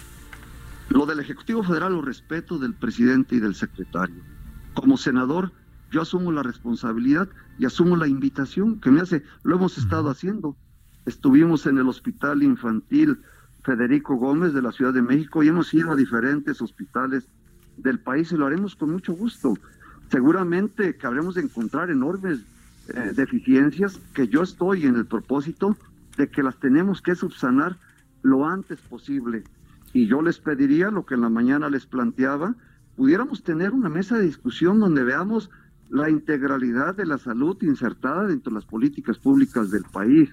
[0.89, 4.23] Lo del Ejecutivo Federal lo respeto del presidente y del secretario.
[4.75, 5.53] Como senador,
[5.91, 7.29] yo asumo la responsabilidad
[7.59, 9.23] y asumo la invitación que me hace.
[9.43, 10.57] Lo hemos estado haciendo
[11.09, 13.19] Estuvimos en el Hospital Infantil
[13.65, 17.27] Federico Gómez de la Ciudad de México y hemos ido a diferentes hospitales
[17.79, 19.55] del país y lo haremos con mucho gusto.
[20.11, 22.41] Seguramente que habremos de encontrar enormes
[22.89, 25.76] eh, deficiencias que yo estoy en el propósito
[26.16, 27.76] de que las tenemos que subsanar
[28.22, 29.45] lo antes posible.
[29.93, 32.55] Y yo les pediría lo que en la mañana les planteaba,
[32.97, 35.51] pudiéramos tener una mesa de discusión donde veamos
[35.91, 40.30] la integralidad de la salud insertada dentro de las políticas públicas del país,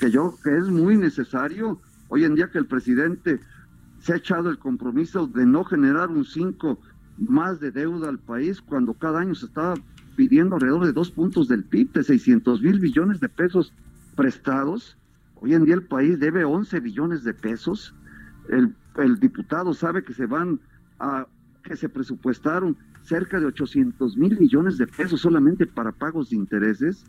[0.00, 3.40] que yo que es muy necesario hoy en día que el presidente
[4.00, 6.78] se ha echado el compromiso de no generar un 5
[7.18, 9.74] más de deuda al país cuando cada año se estaba
[10.18, 13.72] pidiendo alrededor de dos puntos del PIB, de 600 mil billones de pesos
[14.16, 14.98] prestados.
[15.36, 17.94] Hoy en día el país debe 11 billones de pesos.
[18.48, 18.74] El,
[19.20, 20.58] diputado sabe que se van
[20.98, 21.28] a,
[21.62, 27.04] que se presupuestaron cerca de 800 mil millones de pesos solamente para pagos de intereses.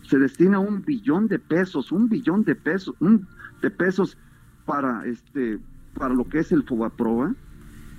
[0.00, 3.28] Se destina un billón de pesos, un billón de pesos, un,
[3.60, 4.16] de pesos
[4.64, 5.60] para este
[5.92, 7.34] para lo que es el Fobaproa.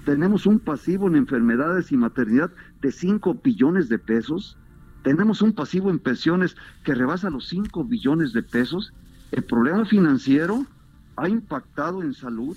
[0.05, 4.55] Tenemos un pasivo en enfermedades y maternidad de 5 billones de pesos.
[5.03, 8.93] Tenemos un pasivo en pensiones que rebasa los 5 billones de pesos.
[9.31, 10.63] El problema financiero
[11.15, 12.55] ha impactado en salud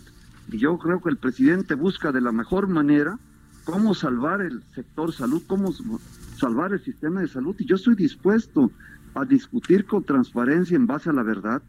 [0.53, 3.18] y yo creo que el presidente busca de la mejor manera
[3.64, 5.72] cómo salvar el sector salud, cómo
[6.36, 8.70] salvar el sistema de salud y yo estoy dispuesto
[9.14, 11.62] a discutir con transparencia en base a la verdad.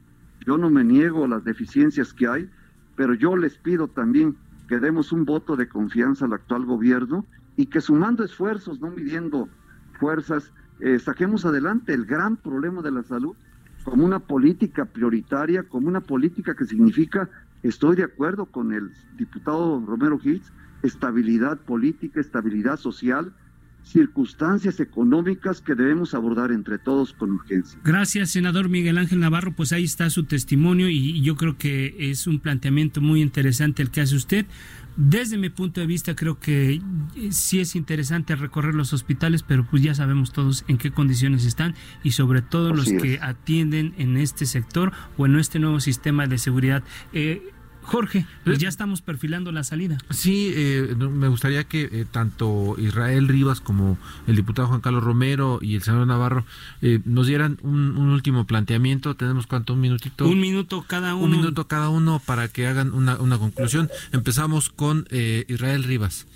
[0.45, 2.49] Yo no me niego a las deficiencias que hay,
[2.97, 4.36] pero yo les pido también
[4.70, 7.26] que demos un voto de confianza al actual gobierno
[7.57, 9.49] y que sumando esfuerzos, no midiendo
[9.99, 13.36] fuerzas, eh, saquemos adelante el gran problema de la salud
[13.84, 17.28] como una política prioritaria, como una política que significa,
[17.63, 20.51] estoy de acuerdo con el diputado Romero Hitz,
[20.84, 23.34] estabilidad política, estabilidad social,
[23.84, 27.80] circunstancias económicas que debemos abordar entre todos con urgencia.
[27.84, 29.53] Gracias, senador Miguel Ángel Navarro.
[29.53, 33.89] Pues ahí está su testimonio y yo creo que es un planteamiento muy interesante el
[33.89, 34.45] que hace usted.
[34.95, 36.82] Desde mi punto de vista creo que
[37.32, 41.73] sí es interesante recorrer los hospitales, pero pues ya sabemos todos en qué condiciones están
[42.03, 46.38] y sobre todo los que atienden en este sector o en este nuevo sistema de
[46.38, 46.84] seguridad.
[47.13, 47.49] Eh,
[47.82, 49.97] Jorge, pues ya estamos perfilando la salida.
[50.11, 55.59] Sí, eh, me gustaría que eh, tanto Israel Rivas como el diputado Juan Carlos Romero
[55.61, 56.45] y el senador Navarro
[56.82, 59.15] eh, nos dieran un, último planteamiento.
[59.15, 60.27] Tenemos cuánto, un minutito.
[60.27, 61.25] Un minuto cada uno.
[61.25, 63.89] Un minuto cada uno para que hagan una, conclusión.
[64.11, 65.07] Empezamos con
[65.47, 66.27] Israel Rivas.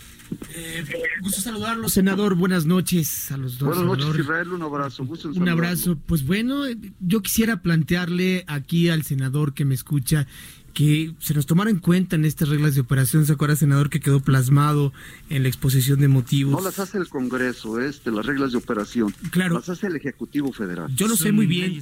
[1.21, 2.35] gusto saludarlo, senador.
[2.35, 3.77] Buenas noches a los dos.
[3.77, 4.49] Buenas noches, Israel.
[4.53, 5.03] Un abrazo.
[5.03, 5.97] un abrazo.
[6.05, 6.63] Pues bueno,
[6.99, 10.25] yo quisiera plantearle aquí al senador que me escucha
[10.73, 13.99] que se nos tomara en cuenta en estas reglas de operación, ¿se acuerda, senador, que
[13.99, 14.91] quedó plasmado
[15.29, 16.53] en la exposición de motivos?
[16.53, 19.13] No las hace el Congreso, este, las reglas de operación.
[19.29, 19.55] Claro.
[19.55, 20.93] Las hace el Ejecutivo Federal.
[20.95, 21.79] Yo lo sé muy bien.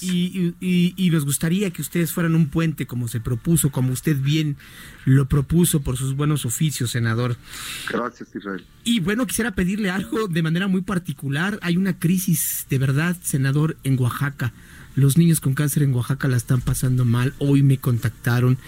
[0.00, 4.16] Y, y, y, nos gustaría que ustedes fueran un puente, como se propuso, como usted
[4.16, 4.56] bien
[5.06, 7.36] lo propuso por sus buenos oficios, senador.
[7.90, 8.64] Gracias, Israel.
[8.84, 11.58] Y bueno, quisiera pedirle algo de manera muy particular.
[11.62, 14.52] Hay una crisis de verdad, senador, en Oaxaca
[14.98, 17.32] los niños con cáncer en Oaxaca la están pasando mal.
[17.38, 18.58] Hoy me contactaron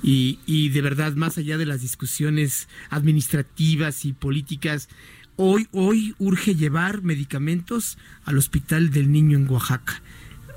[0.00, 4.88] y, y de verdad, más allá de las discusiones administrativas y políticas,
[5.34, 10.02] hoy, hoy urge llevar medicamentos al Hospital del Niño en Oaxaca.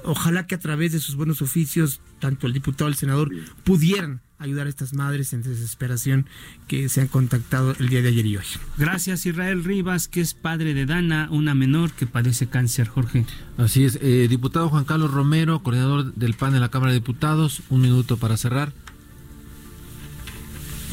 [0.04, 3.32] Ojalá que a través de sus buenos oficios, tanto el diputado el senador,
[3.64, 6.26] pudieran ayudar a estas madres en desesperación
[6.68, 8.46] que se han contactado el día de ayer y hoy.
[8.78, 13.26] Gracias Israel Rivas, que es padre de Dana, una menor que padece cáncer, Jorge.
[13.58, 17.64] Así es, eh, diputado Juan Carlos Romero, coordinador del PAN en la Cámara de Diputados,
[17.70, 18.74] un minuto para cerrar.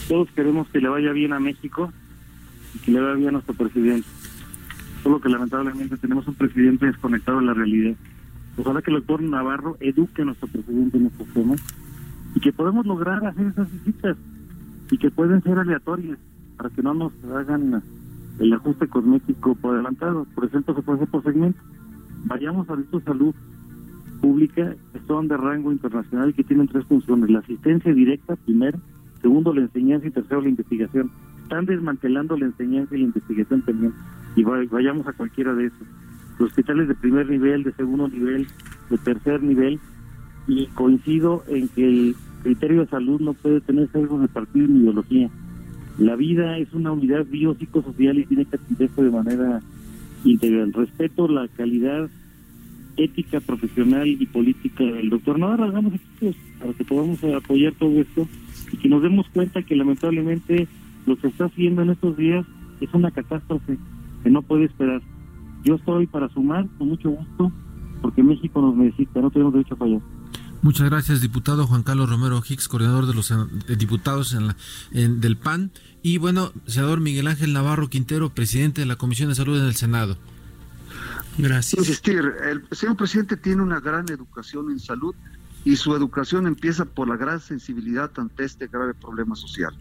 [0.08, 1.92] Todos queremos que le vaya bien a México
[2.74, 4.06] y que le vaya bien a nuestro presidente.
[5.02, 7.94] Solo que lamentablemente tenemos un presidente desconectado de la realidad.
[8.56, 11.60] Ojalá que el doctor Navarro eduque a nuestro presidente en estos temas
[12.34, 14.16] y que podemos lograr hacer esas visitas
[14.90, 16.18] y que pueden ser aleatorias
[16.56, 17.82] para que no nos hagan
[18.38, 20.26] el ajuste cosmético por adelantado.
[20.34, 21.60] Por ejemplo, se puede hacer por segmento.
[22.24, 23.34] Vayamos a de salud
[24.20, 27.30] pública que son de rango internacional y que tienen tres funciones.
[27.30, 28.78] La asistencia directa, primero.
[29.20, 31.10] Segundo, la enseñanza y tercero, la investigación.
[31.42, 33.92] Están desmantelando la enseñanza y la investigación también.
[34.36, 35.86] Y vayamos a cualquiera de esos.
[36.38, 38.46] Los hospitales de primer nivel, de segundo nivel,
[38.90, 39.78] de tercer nivel,
[40.46, 44.80] y coincido en que el criterio de salud no puede tener sesgo de partido ni
[44.80, 45.30] ideología.
[45.98, 49.60] La vida es una unidad biopsicosocial y tiene que atenderse de manera
[50.24, 50.72] integral.
[50.72, 52.08] Respeto la calidad
[52.96, 55.64] ética, profesional y política del doctor Navarro.
[55.64, 58.26] Hagamos equipos para que podamos apoyar todo esto
[58.72, 60.66] y que nos demos cuenta que lamentablemente
[61.06, 62.46] lo que está haciendo en estos días
[62.80, 63.78] es una catástrofe
[64.22, 65.02] que no puede esperar.
[65.64, 67.52] Yo estoy para sumar con mucho gusto
[68.00, 70.00] porque México nos necesita, no tenemos derecho a fallar.
[70.62, 73.34] Muchas gracias, diputado Juan Carlos Romero Hicks, coordinador de los
[73.78, 74.56] diputados en la,
[74.92, 75.72] del PAN.
[76.02, 79.74] Y bueno, senador Miguel Ángel Navarro Quintero, presidente de la Comisión de Salud en el
[79.74, 80.16] Senado.
[81.38, 81.80] Gracias.
[81.80, 85.14] Insistir, el señor presidente tiene una gran educación en salud
[85.64, 89.74] y su educación empieza por la gran sensibilidad ante este grave problema social.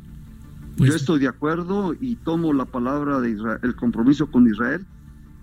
[0.77, 4.85] Pues Yo estoy de acuerdo y tomo la palabra de Israel, el compromiso con Israel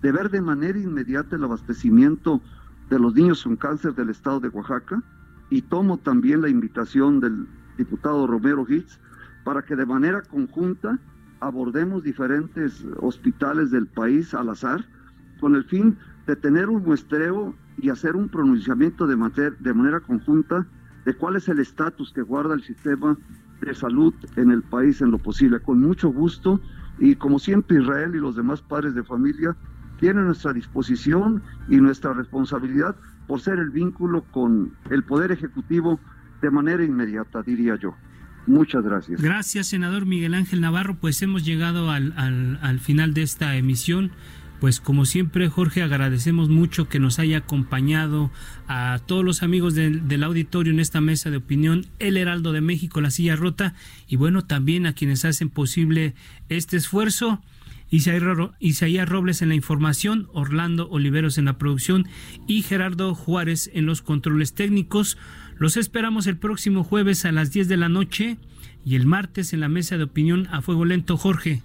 [0.01, 2.41] de ver de manera inmediata el abastecimiento
[2.89, 5.01] de los niños con cáncer del estado de Oaxaca
[5.49, 7.47] y tomo también la invitación del
[7.77, 8.99] diputado Romero Hitz
[9.43, 10.99] para que de manera conjunta
[11.39, 14.85] abordemos diferentes hospitales del país al azar
[15.39, 15.97] con el fin
[16.27, 20.67] de tener un muestreo y hacer un pronunciamiento de, mater- de manera conjunta
[21.05, 23.17] de cuál es el estatus que guarda el sistema
[23.61, 25.61] de salud en el país en lo posible.
[25.61, 26.61] Con mucho gusto
[26.97, 29.57] y como siempre Israel y los demás padres de familia
[29.99, 32.95] tienen nuestra disposición y nuestra responsabilidad
[33.27, 35.99] por ser el vínculo con el Poder Ejecutivo
[36.41, 37.95] de manera inmediata, diría yo.
[38.47, 39.21] Muchas gracias.
[39.21, 40.95] Gracias, senador Miguel Ángel Navarro.
[40.95, 44.11] Pues hemos llegado al, al- al final de esta emisión.
[44.59, 48.29] Pues como siempre, Jorge, agradecemos mucho que nos haya acompañado
[48.67, 52.59] a todos los amigos del, del auditorio en esta mesa de opinión, El Heraldo de
[52.59, 53.73] México, La Silla Rota,
[54.07, 56.13] y bueno, también a quienes hacen posible
[56.49, 57.41] este esfuerzo.
[57.91, 62.07] Isaías Ro- Isaías Robles en la información, Orlando Oliveros en la producción
[62.47, 65.17] y Gerardo Juárez en los controles técnicos.
[65.57, 68.37] Los esperamos el próximo jueves a las 10 de la noche
[68.85, 71.61] y el martes en la mesa de opinión a fuego lento, Jorge.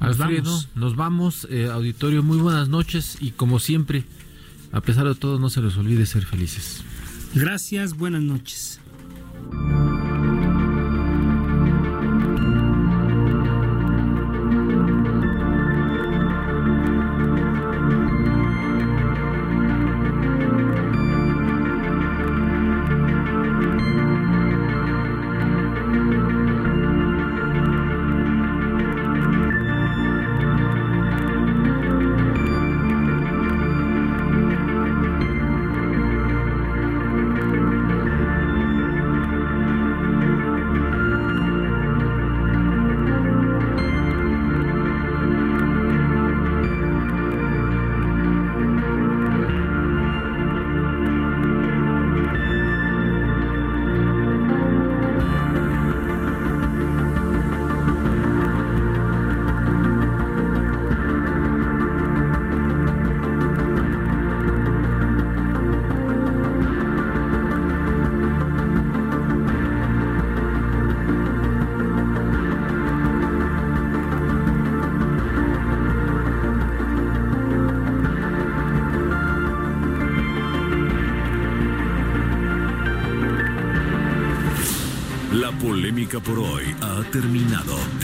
[0.00, 0.68] Nos Alfredo, vamos.
[0.74, 4.04] nos vamos, eh, auditorio, muy buenas noches y como siempre,
[4.72, 6.82] a pesar de todo, no se les olvide ser felices.
[7.34, 8.80] Gracias, buenas noches.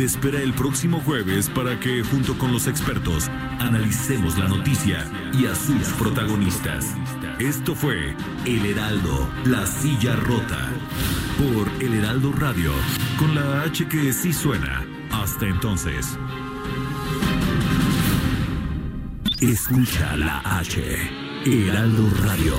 [0.03, 3.29] Te espera el próximo jueves para que, junto con los expertos,
[3.61, 6.97] analicemos la noticia y a sus protagonistas.
[7.39, 10.71] Esto fue El Heraldo, la silla rota.
[11.39, 12.73] Por El Heraldo Radio,
[13.17, 14.85] con la H que sí suena.
[15.13, 16.19] Hasta entonces.
[19.41, 20.83] Escucha la H.
[21.45, 22.57] Heraldo Radio.